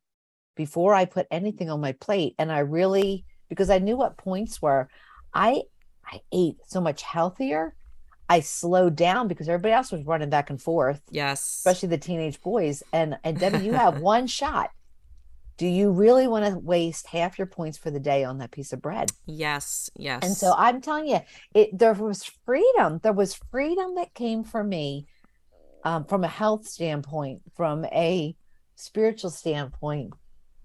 before 0.54 0.94
I 0.94 1.04
put 1.04 1.26
anything 1.30 1.70
on 1.70 1.80
my 1.80 1.92
plate. 1.92 2.34
And 2.38 2.52
I 2.52 2.60
really, 2.60 3.24
because 3.48 3.70
I 3.70 3.78
knew 3.78 3.96
what 3.96 4.16
points 4.16 4.60
were, 4.60 4.88
I 5.32 5.62
I 6.06 6.20
ate 6.32 6.56
so 6.66 6.80
much 6.80 7.02
healthier. 7.02 7.74
I 8.28 8.40
slowed 8.40 8.96
down 8.96 9.28
because 9.28 9.48
everybody 9.48 9.72
else 9.72 9.92
was 9.92 10.04
running 10.04 10.30
back 10.30 10.50
and 10.50 10.60
forth. 10.60 11.00
Yes. 11.10 11.40
Especially 11.42 11.88
the 11.88 11.98
teenage 11.98 12.40
boys. 12.40 12.82
And 12.92 13.18
and 13.24 13.38
Debbie, 13.38 13.64
you 13.64 13.72
have 13.72 14.00
one 14.00 14.26
shot. 14.26 14.70
Do 15.56 15.66
you 15.66 15.92
really 15.92 16.26
want 16.26 16.44
to 16.46 16.58
waste 16.58 17.06
half 17.06 17.38
your 17.38 17.46
points 17.46 17.78
for 17.78 17.90
the 17.90 18.00
day 18.00 18.24
on 18.24 18.38
that 18.38 18.50
piece 18.50 18.72
of 18.72 18.82
bread? 18.82 19.12
Yes, 19.24 19.88
yes. 19.96 20.24
And 20.24 20.36
so 20.36 20.52
I'm 20.56 20.80
telling 20.80 21.06
you, 21.06 21.20
it 21.54 21.76
there 21.78 21.92
was 21.92 22.24
freedom. 22.44 22.98
There 23.02 23.12
was 23.12 23.34
freedom 23.50 23.94
that 23.94 24.14
came 24.14 24.42
for 24.42 24.64
me 24.64 25.06
um, 25.84 26.06
from 26.06 26.24
a 26.24 26.28
health 26.28 26.66
standpoint, 26.66 27.42
from 27.56 27.84
a 27.86 28.34
spiritual 28.74 29.30
standpoint, 29.30 30.12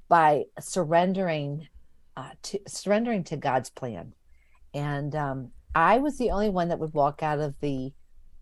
by 0.10 0.46
surrendering 0.60 1.68
uh, 2.18 2.32
to 2.44 2.60
surrendering 2.68 3.24
to 3.26 3.38
God's 3.38 3.70
plan. 3.70 4.14
And 4.74 5.16
um, 5.16 5.52
I 5.74 6.00
was 6.00 6.18
the 6.18 6.32
only 6.32 6.50
one 6.50 6.68
that 6.70 6.80
would 6.80 6.94
walk 6.94 7.24
out 7.24 7.40
of 7.40 7.56
the 7.62 7.94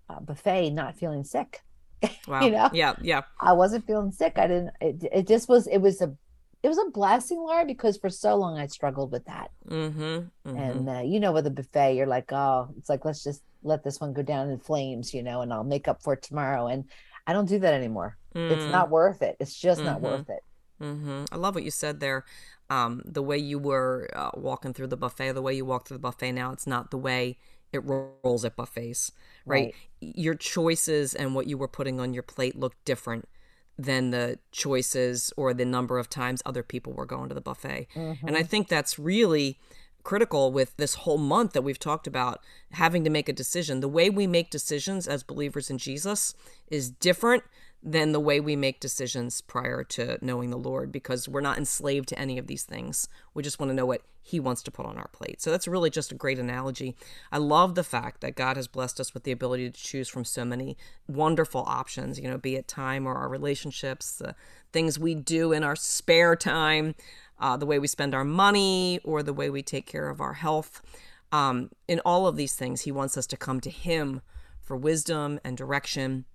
uh, 0.10 0.19
buffet 0.19 0.71
not 0.71 0.97
feeling 0.97 1.23
sick. 1.23 1.62
Wow. 2.27 2.43
you 2.43 2.51
know? 2.51 2.69
Yeah, 2.73 2.93
yeah. 3.01 3.21
I 3.39 3.53
wasn't 3.53 3.88
feeling 3.88 4.12
sick. 4.12 4.34
I 4.38 4.47
didn't. 4.47 4.71
It, 4.82 5.03
it 5.12 5.27
just 5.27 5.47
was. 5.47 5.65
It 5.67 5.77
was 5.77 6.01
a. 6.01 6.13
It 6.62 6.67
was 6.67 6.77
a 6.77 6.89
blessing, 6.91 7.38
Laura, 7.38 7.65
because 7.65 7.97
for 7.97 8.10
so 8.10 8.36
long 8.36 8.58
I 8.58 8.67
struggled 8.67 9.12
with 9.12 9.25
that. 9.25 9.51
Mm-hmm, 9.69 10.01
mm-hmm. 10.01 10.58
And 10.58 10.89
uh, 10.89 11.01
you 11.06 11.19
know, 11.19 11.32
with 11.32 11.47
a 11.47 11.51
buffet, 11.51 11.95
you're 11.95 12.06
like, 12.06 12.32
oh, 12.34 12.69
it's 12.77 12.89
like 12.89 13.06
let's 13.06 13.23
just 13.23 13.41
let 13.63 13.84
this 13.84 14.01
one 14.01 14.13
go 14.13 14.21
down 14.23 14.49
in 14.49 14.60
flames, 14.60 15.13
you 15.13 15.23
know, 15.23 15.41
and 15.41 15.53
I'll 15.53 15.63
make 15.63 15.88
up 15.88 16.03
for 16.03 16.13
it 16.13 16.21
tomorrow. 16.21 16.67
And 16.67 16.86
I 17.25 17.34
don't 17.34 17.47
do 17.47 17.60
that 17.60 17.73
anymore. 17.73 18.17
Mm. 18.36 18.51
It's 18.51 18.71
not 18.71 18.89
worth 18.89 19.21
it. 19.21 19.38
It's 19.39 19.58
just 19.58 19.80
mm-hmm. 19.80 19.89
not 19.89 20.01
worth 20.01 20.30
it. 20.30 20.43
Mm-hmm. 20.81 21.25
I 21.31 21.35
love 21.35 21.55
what 21.55 21.63
you 21.63 21.71
said 21.71 21.99
there. 21.99 22.25
Um, 22.69 23.01
the 23.05 23.21
way 23.21 23.37
you 23.37 23.59
were 23.59 24.09
uh, 24.13 24.31
walking 24.35 24.73
through 24.73 24.87
the 24.87 24.97
buffet, 24.97 25.31
the 25.31 25.41
way 25.41 25.53
you 25.53 25.65
walk 25.65 25.87
through 25.87 25.97
the 25.97 26.01
buffet 26.01 26.33
now, 26.33 26.51
it's 26.51 26.67
not 26.67 26.91
the 26.91 26.97
way 26.97 27.37
it 27.71 27.79
rolls 27.79 28.45
at 28.45 28.55
buffets, 28.55 29.11
right? 29.45 29.65
right? 29.65 29.75
Your 29.99 30.35
choices 30.35 31.13
and 31.13 31.35
what 31.35 31.47
you 31.47 31.57
were 31.57 31.67
putting 31.67 31.99
on 31.99 32.13
your 32.13 32.23
plate 32.23 32.57
look 32.57 32.73
different 32.85 33.27
than 33.77 34.09
the 34.09 34.39
choices 34.51 35.31
or 35.37 35.53
the 35.53 35.65
number 35.65 35.99
of 35.99 36.09
times 36.09 36.41
other 36.45 36.63
people 36.63 36.93
were 36.93 37.05
going 37.05 37.29
to 37.29 37.35
the 37.35 37.41
buffet. 37.41 37.87
Mm-hmm. 37.95 38.27
And 38.27 38.35
I 38.35 38.41
mm-hmm. 38.41 38.49
think 38.49 38.67
that's 38.67 38.97
really 38.97 39.59
critical 40.03 40.51
with 40.51 40.75
this 40.77 40.95
whole 40.95 41.17
month 41.17 41.51
that 41.53 41.63
we've 41.63 41.77
talked 41.77 42.07
about 42.07 42.41
having 42.71 43.03
to 43.03 43.09
make 43.09 43.27
a 43.27 43.33
decision. 43.33 43.81
The 43.81 43.89
way 43.89 44.09
we 44.09 44.25
make 44.25 44.49
decisions 44.49 45.05
as 45.07 45.21
believers 45.21 45.69
in 45.69 45.77
Jesus 45.77 46.33
is 46.69 46.89
different 46.89 47.43
than 47.83 48.11
the 48.11 48.19
way 48.19 48.39
we 48.39 48.55
make 48.55 48.79
decisions 48.79 49.41
prior 49.41 49.83
to 49.83 50.17
knowing 50.21 50.49
the 50.49 50.57
Lord 50.57 50.91
because 50.91 51.29
we're 51.29 51.41
not 51.41 51.57
enslaved 51.57 52.09
to 52.09 52.19
any 52.19 52.37
of 52.37 52.47
these 52.47 52.63
things. 52.63 53.07
We 53.33 53.43
just 53.43 53.59
want 53.59 53.69
to 53.69 53.75
know 53.75 53.85
what 53.85 54.01
He 54.21 54.39
wants 54.39 54.63
to 54.63 54.71
put 54.71 54.85
on 54.85 54.97
our 54.97 55.07
plate. 55.09 55.41
So 55.41 55.51
that's 55.51 55.67
really 55.67 55.89
just 55.89 56.11
a 56.11 56.15
great 56.15 56.39
analogy. 56.39 56.95
I 57.31 57.37
love 57.37 57.75
the 57.75 57.83
fact 57.83 58.21
that 58.21 58.35
God 58.35 58.57
has 58.57 58.67
blessed 58.67 58.99
us 58.99 59.13
with 59.13 59.23
the 59.23 59.31
ability 59.31 59.69
to 59.69 59.79
choose 59.79 60.09
from 60.09 60.25
so 60.25 60.43
many 60.43 60.75
wonderful 61.07 61.63
options, 61.67 62.19
you 62.19 62.27
know, 62.27 62.37
be 62.37 62.55
it 62.55 62.67
time 62.67 63.05
or 63.05 63.15
our 63.15 63.29
relationships, 63.29 64.17
the 64.17 64.35
things 64.73 64.97
we 64.97 65.13
do 65.13 65.51
in 65.51 65.63
our 65.63 65.75
spare 65.75 66.35
time, 66.35 66.95
uh, 67.39 67.57
the 67.57 67.67
way 67.67 67.77
we 67.77 67.87
spend 67.87 68.15
our 68.15 68.25
money, 68.25 68.99
or 69.03 69.21
the 69.21 69.33
way 69.33 69.49
we 69.49 69.61
take 69.61 69.85
care 69.85 70.09
of 70.09 70.19
our 70.19 70.33
health. 70.33 70.81
Um, 71.31 71.69
in 71.87 71.99
all 71.99 72.25
of 72.25 72.37
these 72.37 72.55
things, 72.55 72.81
He 72.81 72.91
wants 72.91 73.17
us 73.17 73.27
to 73.27 73.37
come 73.37 73.61
to 73.61 73.69
Him 73.69 74.21
for 74.61 74.75
wisdom 74.75 75.39
and 75.43 75.55
direction 75.55 76.25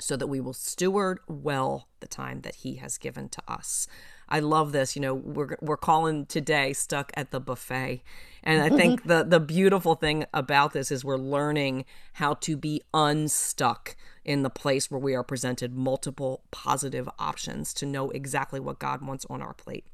so 0.00 0.16
that 0.16 0.26
we 0.26 0.40
will 0.40 0.52
steward 0.52 1.20
well 1.28 1.88
the 2.00 2.08
time 2.08 2.40
that 2.42 2.56
He 2.56 2.76
has 2.76 2.98
given 2.98 3.28
to 3.30 3.42
us. 3.46 3.86
I 4.30 4.38
love 4.38 4.72
this. 4.72 4.94
You 4.94 5.02
know, 5.02 5.14
we're 5.14 5.56
we're 5.60 5.76
calling 5.76 6.26
today 6.26 6.72
stuck 6.72 7.12
at 7.14 7.30
the 7.30 7.40
buffet. 7.40 8.02
And 8.42 8.62
I 8.62 8.74
think 8.74 9.04
the 9.06 9.24
the 9.24 9.40
beautiful 9.40 9.94
thing 9.94 10.24
about 10.32 10.72
this 10.72 10.90
is 10.90 11.04
we're 11.04 11.16
learning 11.16 11.84
how 12.14 12.34
to 12.34 12.56
be 12.56 12.82
unstuck 12.94 13.96
in 14.24 14.42
the 14.42 14.50
place 14.50 14.90
where 14.90 15.00
we 15.00 15.14
are 15.14 15.24
presented 15.24 15.74
multiple 15.74 16.44
positive 16.50 17.08
options 17.18 17.74
to 17.74 17.86
know 17.86 18.10
exactly 18.10 18.60
what 18.60 18.78
God 18.78 19.02
wants 19.02 19.26
on 19.28 19.42
our 19.42 19.54
plate. 19.54 19.86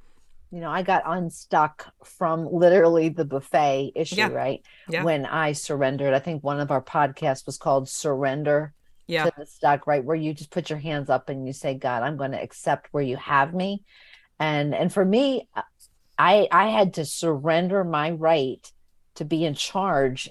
You 0.51 0.61
know, 0.61 0.71
I 0.71 0.83
got 0.83 1.03
unstuck 1.05 1.93
from 2.05 2.49
literally 2.53 3.09
the 3.09 3.25
buffet 3.25 3.93
issue, 3.95 4.17
yeah. 4.17 4.29
right? 4.29 4.63
Yeah. 4.89 5.03
When 5.03 5.27
I 5.27 5.53
surrendered. 5.53 6.15
I 6.15 6.19
think 6.21 6.45
one 6.45 6.61
of 6.61 6.71
our 6.71 6.83
podcasts 6.83 7.47
was 7.47 7.59
called 7.59 7.89
Surrender 7.89 8.73
yeah. 9.07 9.25
to 9.25 9.33
the 9.39 9.47
Stuck, 9.47 9.87
right? 9.87 10.05
Where 10.05 10.17
you 10.17 10.35
just 10.35 10.51
put 10.51 10.71
your 10.71 10.79
hands 10.79 11.11
up 11.11 11.29
and 11.29 11.47
you 11.47 11.53
say, 11.53 11.75
God, 11.75 12.03
I'm 12.03 12.17
going 12.17 12.33
to 12.33 12.43
accept 12.43 12.89
where 12.93 13.03
you 13.03 13.17
have 13.17 13.55
me 13.55 13.85
and 14.39 14.75
and 14.75 14.93
for 14.93 15.05
me 15.05 15.49
i 16.19 16.47
i 16.51 16.69
had 16.69 16.95
to 16.95 17.05
surrender 17.05 17.85
my 17.85 18.11
right 18.11 18.73
to 19.15 19.25
be 19.25 19.45
in 19.45 19.55
charge 19.55 20.29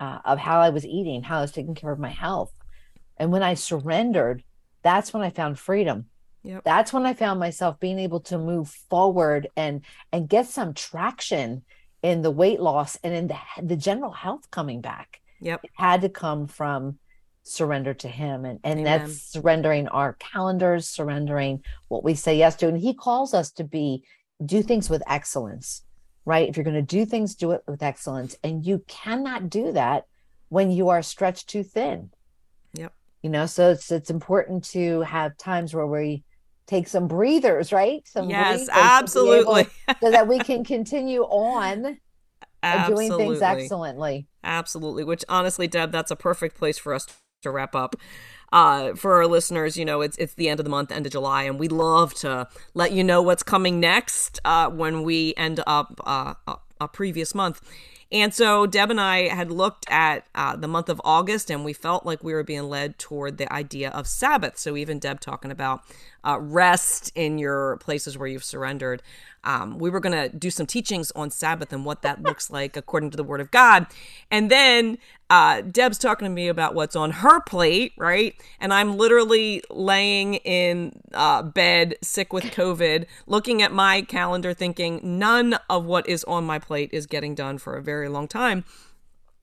uh, 0.00 0.18
of 0.24 0.38
how 0.38 0.60
i 0.60 0.70
was 0.70 0.84
eating 0.84 1.22
how 1.22 1.38
i 1.38 1.40
was 1.40 1.52
taking 1.52 1.74
care 1.74 1.92
of 1.92 1.98
my 1.98 2.08
health 2.08 2.52
and 3.16 3.30
when 3.30 3.42
i 3.42 3.54
surrendered 3.54 4.42
that's 4.82 5.12
when 5.12 5.22
i 5.22 5.30
found 5.30 5.58
freedom 5.58 6.06
yep. 6.42 6.62
that's 6.64 6.92
when 6.92 7.06
i 7.06 7.14
found 7.14 7.38
myself 7.38 7.78
being 7.78 7.98
able 7.98 8.20
to 8.20 8.38
move 8.38 8.68
forward 8.90 9.48
and 9.56 9.82
and 10.12 10.28
get 10.28 10.46
some 10.46 10.74
traction 10.74 11.62
in 12.02 12.22
the 12.22 12.30
weight 12.30 12.60
loss 12.60 12.98
and 13.02 13.14
in 13.14 13.28
the, 13.28 13.36
the 13.62 13.76
general 13.76 14.12
health 14.12 14.50
coming 14.50 14.80
back 14.80 15.20
yep 15.40 15.60
it 15.62 15.70
had 15.74 16.02
to 16.02 16.08
come 16.08 16.46
from 16.46 16.98
surrender 17.44 17.94
to 17.94 18.08
him. 18.08 18.44
And 18.44 18.58
and 18.64 18.80
Amen. 18.80 19.00
that's 19.00 19.22
surrendering 19.22 19.88
our 19.88 20.14
calendars 20.14 20.88
surrendering 20.88 21.62
what 21.88 22.02
we 22.02 22.14
say 22.14 22.36
yes 22.36 22.56
to. 22.56 22.68
And 22.68 22.78
he 22.78 22.94
calls 22.94 23.32
us 23.32 23.50
to 23.52 23.64
be 23.64 24.04
do 24.44 24.62
things 24.62 24.90
with 24.90 25.02
excellence 25.06 25.84
right? 26.24 26.48
If 26.48 26.56
you're 26.56 26.64
going 26.64 26.74
to 26.74 26.82
do 26.82 27.04
things 27.04 27.34
do 27.34 27.52
it 27.52 27.62
with 27.66 27.82
excellence. 27.82 28.36
And 28.42 28.64
you 28.64 28.82
cannot 28.86 29.50
do 29.50 29.72
that 29.72 30.06
when 30.48 30.70
you 30.70 30.88
are 30.88 31.02
stretched 31.02 31.48
too 31.48 31.62
thin. 31.62 32.10
Yep. 32.74 32.92
You 33.22 33.30
know 33.30 33.46
so 33.46 33.70
it's 33.70 33.90
it's 33.90 34.10
important 34.10 34.64
to 34.70 35.00
have 35.02 35.36
times 35.36 35.74
where 35.74 35.86
we 35.86 36.24
take 36.66 36.88
some 36.88 37.08
breathers 37.08 37.72
right? 37.72 38.06
Some 38.06 38.30
yes 38.30 38.68
absolutely. 38.70 39.66
so 40.02 40.10
that 40.10 40.28
we 40.28 40.38
can 40.38 40.64
continue 40.64 41.22
on 41.22 41.98
doing 42.86 43.16
things 43.16 43.40
excellently. 43.40 44.26
Absolutely. 44.42 45.04
Which 45.04 45.24
honestly 45.28 45.66
deb 45.66 45.92
that's 45.92 46.10
a 46.10 46.16
perfect 46.16 46.56
place 46.56 46.78
for 46.78 46.92
us 46.92 47.06
to 47.44 47.50
wrap 47.50 47.74
up. 47.74 47.96
Uh, 48.52 48.94
for 48.94 49.14
our 49.14 49.26
listeners, 49.26 49.76
you 49.76 49.84
know, 49.84 50.00
it's 50.00 50.16
it's 50.18 50.34
the 50.34 50.48
end 50.48 50.60
of 50.60 50.64
the 50.64 50.70
month, 50.70 50.92
end 50.92 51.06
of 51.06 51.12
July, 51.12 51.42
and 51.44 51.58
we 51.58 51.66
love 51.66 52.14
to 52.14 52.46
let 52.74 52.92
you 52.92 53.02
know 53.02 53.20
what's 53.20 53.42
coming 53.42 53.80
next 53.80 54.38
uh, 54.44 54.68
when 54.70 55.02
we 55.02 55.34
end 55.36 55.60
up 55.66 56.00
uh, 56.06 56.34
a, 56.46 56.56
a 56.80 56.88
previous 56.88 57.34
month. 57.34 57.60
And 58.12 58.32
so 58.32 58.64
Deb 58.66 58.92
and 58.92 59.00
I 59.00 59.26
had 59.26 59.50
looked 59.50 59.86
at 59.90 60.26
uh, 60.36 60.54
the 60.54 60.68
month 60.68 60.88
of 60.88 61.00
August 61.04 61.50
and 61.50 61.64
we 61.64 61.72
felt 61.72 62.06
like 62.06 62.22
we 62.22 62.32
were 62.32 62.44
being 62.44 62.68
led 62.68 62.96
toward 62.96 63.38
the 63.38 63.52
idea 63.52 63.90
of 63.90 64.06
Sabbath. 64.06 64.56
So 64.56 64.76
even 64.76 65.00
Deb 65.00 65.18
talking 65.18 65.50
about 65.50 65.82
uh, 66.24 66.38
rest 66.40 67.12
in 67.14 67.38
your 67.38 67.76
places 67.76 68.18
where 68.18 68.26
you've 68.26 68.44
surrendered. 68.44 69.02
Um, 69.44 69.78
we 69.78 69.90
were 69.90 70.00
going 70.00 70.30
to 70.30 70.34
do 70.34 70.50
some 70.50 70.64
teachings 70.64 71.10
on 71.10 71.30
Sabbath 71.30 71.70
and 71.70 71.84
what 71.84 72.00
that 72.00 72.22
looks 72.22 72.50
like 72.50 72.78
according 72.78 73.10
to 73.10 73.16
the 73.18 73.22
Word 73.22 73.42
of 73.42 73.50
God. 73.50 73.86
And 74.30 74.50
then 74.50 74.96
uh, 75.28 75.60
Deb's 75.60 75.98
talking 75.98 76.24
to 76.24 76.30
me 76.30 76.48
about 76.48 76.74
what's 76.74 76.96
on 76.96 77.10
her 77.10 77.42
plate, 77.42 77.92
right? 77.98 78.34
And 78.58 78.72
I'm 78.72 78.96
literally 78.96 79.62
laying 79.68 80.36
in 80.36 80.98
uh, 81.12 81.42
bed, 81.42 81.96
sick 82.00 82.32
with 82.32 82.44
COVID, 82.44 83.04
looking 83.26 83.60
at 83.60 83.70
my 83.70 84.00
calendar, 84.00 84.54
thinking 84.54 85.00
none 85.02 85.58
of 85.68 85.84
what 85.84 86.08
is 86.08 86.24
on 86.24 86.44
my 86.44 86.58
plate 86.58 86.88
is 86.92 87.06
getting 87.06 87.34
done 87.34 87.58
for 87.58 87.76
a 87.76 87.82
very 87.82 88.08
long 88.08 88.26
time. 88.26 88.64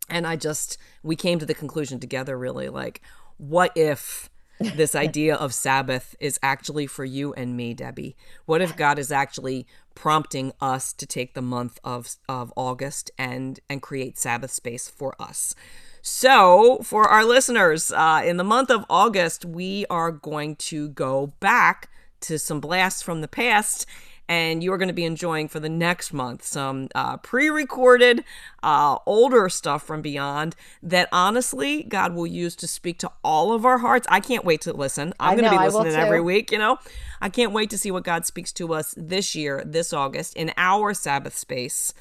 And 0.09 0.25
I 0.25 0.35
just, 0.35 0.79
we 1.03 1.15
came 1.15 1.37
to 1.37 1.45
the 1.45 1.53
conclusion 1.53 1.99
together, 1.99 2.39
really, 2.39 2.69
like, 2.69 3.01
what 3.37 3.71
if 3.75 4.30
this 4.65 4.95
idea 4.95 5.35
of 5.35 5.53
Sabbath 5.53 6.15
is 6.19 6.39
actually 6.41 6.87
for 6.87 7.05
you 7.05 7.33
and 7.33 7.55
me, 7.55 7.73
Debbie? 7.73 8.15
What 8.45 8.61
if 8.61 8.75
God 8.75 8.99
is 8.99 9.11
actually 9.11 9.67
prompting 9.95 10.53
us 10.61 10.93
to 10.93 11.05
take 11.05 11.33
the 11.33 11.41
month 11.41 11.79
of, 11.83 12.15
of 12.27 12.53
August 12.55 13.11
and, 13.17 13.59
and 13.69 13.81
create 13.81 14.17
Sabbath 14.17 14.51
space 14.51 14.87
for 14.87 15.15
us? 15.19 15.55
So, 16.01 16.79
for 16.83 17.07
our 17.07 17.23
listeners, 17.23 17.91
uh, 17.91 18.23
in 18.25 18.37
the 18.37 18.43
month 18.43 18.71
of 18.71 18.85
August, 18.89 19.45
we 19.45 19.85
are 19.89 20.11
going 20.11 20.55
to 20.57 20.89
go 20.89 21.33
back 21.39 21.89
to 22.21 22.39
some 22.39 22.59
blasts 22.59 23.01
from 23.01 23.21
the 23.21 23.27
past 23.27 23.85
and 24.31 24.63
you 24.63 24.71
are 24.71 24.77
going 24.77 24.87
to 24.87 24.93
be 24.93 25.03
enjoying 25.03 25.49
for 25.49 25.59
the 25.59 25.67
next 25.67 26.13
month 26.13 26.41
some 26.45 26.87
uh, 26.95 27.17
pre-recorded 27.17 28.23
uh, 28.63 28.97
older 29.05 29.49
stuff 29.49 29.83
from 29.83 30.01
beyond 30.01 30.55
that 30.81 31.09
honestly 31.11 31.83
god 31.83 32.15
will 32.15 32.25
use 32.25 32.55
to 32.55 32.65
speak 32.65 32.97
to 32.97 33.11
all 33.25 33.51
of 33.51 33.65
our 33.65 33.79
hearts. 33.79 34.07
I 34.09 34.21
can't 34.21 34.45
wait 34.45 34.61
to 34.61 34.71
listen. 34.71 35.13
I'm 35.19 35.37
going 35.37 35.51
to 35.51 35.57
be 35.57 35.63
listening 35.63 35.95
every 35.95 36.21
week 36.21 36.49
you 36.49 36.57
know? 36.57 36.77
I 37.19 37.27
can't 37.27 37.51
wait 37.51 37.69
to 37.71 37.77
see 37.77 37.91
what 37.91 38.05
god 38.05 38.25
speaks 38.25 38.53
to 38.53 38.73
us 38.73 38.95
this 38.95 39.35
year 39.35 39.63
this 39.65 39.91
august 39.91 40.37
in 40.37 40.53
our 40.55 40.93
sabbath 40.93 41.37
space 41.37 41.93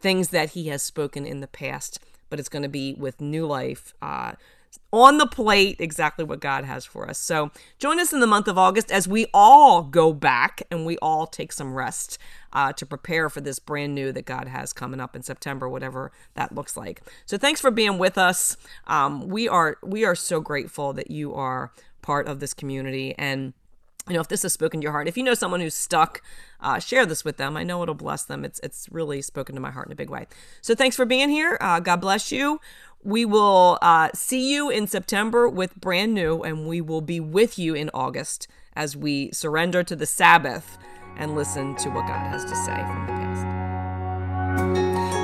things 0.00 0.30
that 0.30 0.50
he 0.50 0.66
has 0.66 0.82
spoken 0.82 1.24
in 1.24 1.38
the 1.38 1.46
past 1.46 2.00
but 2.28 2.40
it's 2.40 2.48
going 2.48 2.64
to 2.64 2.68
be 2.68 2.94
with 2.94 3.20
new 3.20 3.46
life 3.46 3.94
uh, 4.02 4.32
on 5.02 5.18
the 5.18 5.26
plate 5.26 5.76
exactly 5.80 6.24
what 6.24 6.40
God 6.40 6.64
has 6.64 6.84
for 6.84 7.08
us. 7.08 7.18
So 7.18 7.50
join 7.78 8.00
us 8.00 8.12
in 8.12 8.20
the 8.20 8.26
month 8.26 8.48
of 8.48 8.58
August 8.58 8.90
as 8.90 9.06
we 9.06 9.26
all 9.32 9.82
go 9.82 10.12
back 10.12 10.62
and 10.70 10.86
we 10.86 10.96
all 10.98 11.26
take 11.26 11.52
some 11.52 11.74
rest 11.74 12.18
uh, 12.52 12.72
to 12.72 12.86
prepare 12.86 13.28
for 13.28 13.40
this 13.40 13.58
brand 13.58 13.94
new 13.94 14.12
that 14.12 14.24
God 14.24 14.48
has 14.48 14.72
coming 14.72 15.00
up 15.00 15.14
in 15.14 15.22
September, 15.22 15.68
whatever 15.68 16.12
that 16.34 16.54
looks 16.54 16.76
like. 16.76 17.02
So 17.26 17.36
thanks 17.36 17.60
for 17.60 17.70
being 17.70 17.98
with 17.98 18.16
us. 18.18 18.56
Um, 18.86 19.28
we 19.28 19.48
are 19.48 19.78
we 19.82 20.04
are 20.04 20.14
so 20.14 20.40
grateful 20.40 20.92
that 20.94 21.10
you 21.10 21.34
are 21.34 21.72
part 22.02 22.28
of 22.28 22.40
this 22.40 22.54
community 22.54 23.14
and 23.18 23.52
you 24.08 24.14
know 24.14 24.20
if 24.20 24.28
this 24.28 24.42
has 24.42 24.52
spoken 24.52 24.80
to 24.80 24.84
your 24.84 24.92
heart 24.92 25.08
if 25.08 25.16
you 25.16 25.22
know 25.24 25.34
someone 25.34 25.60
who's 25.60 25.74
stuck 25.74 26.22
uh, 26.60 26.78
share 26.78 27.04
this 27.04 27.24
with 27.24 27.36
them 27.36 27.56
i 27.56 27.62
know 27.62 27.82
it'll 27.82 27.94
bless 27.94 28.22
them 28.22 28.44
it's 28.44 28.60
it's 28.62 28.88
really 28.90 29.20
spoken 29.20 29.54
to 29.54 29.60
my 29.60 29.70
heart 29.70 29.86
in 29.88 29.92
a 29.92 29.96
big 29.96 30.10
way 30.10 30.26
so 30.60 30.74
thanks 30.74 30.94
for 30.94 31.04
being 31.04 31.28
here 31.28 31.58
uh, 31.60 31.80
god 31.80 32.00
bless 32.00 32.30
you 32.30 32.60
we 33.02 33.24
will 33.24 33.78
uh, 33.82 34.10
see 34.14 34.52
you 34.52 34.70
in 34.70 34.86
September 34.86 35.48
with 35.48 35.74
brand 35.76 36.14
new, 36.14 36.42
and 36.42 36.66
we 36.66 36.80
will 36.80 37.00
be 37.00 37.20
with 37.20 37.58
you 37.58 37.74
in 37.74 37.90
August 37.94 38.48
as 38.74 38.96
we 38.96 39.30
surrender 39.32 39.82
to 39.82 39.96
the 39.96 40.06
Sabbath 40.06 40.76
and 41.16 41.34
listen 41.34 41.74
to 41.76 41.88
what 41.90 42.06
God 42.06 42.26
has 42.26 42.44
to 42.44 42.56
say 42.56 42.76
from 42.76 43.06
the 43.06 43.12
past. 43.12 43.56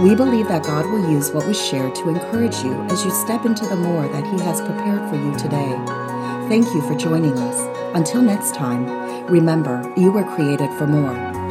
We 0.02 0.14
believe 0.14 0.48
that 0.48 0.64
God 0.64 0.86
will 0.86 1.10
use 1.10 1.30
what 1.30 1.46
was 1.46 1.60
shared 1.60 1.94
to 1.96 2.08
encourage 2.08 2.56
you 2.62 2.74
as 2.84 3.04
you 3.04 3.10
step 3.10 3.44
into 3.44 3.66
the 3.66 3.76
more 3.76 4.08
that 4.08 4.24
He 4.24 4.42
has 4.44 4.60
prepared 4.60 5.08
for 5.10 5.16
you 5.16 5.36
today. 5.38 5.76
Thank 6.48 6.66
you 6.74 6.82
for 6.82 6.94
joining 6.96 7.38
us. 7.38 7.96
Until 7.96 8.22
next 8.22 8.54
time, 8.54 8.86
remember, 9.26 9.92
you 9.96 10.10
were 10.10 10.24
created 10.24 10.70
for 10.78 10.86
more. 10.86 11.41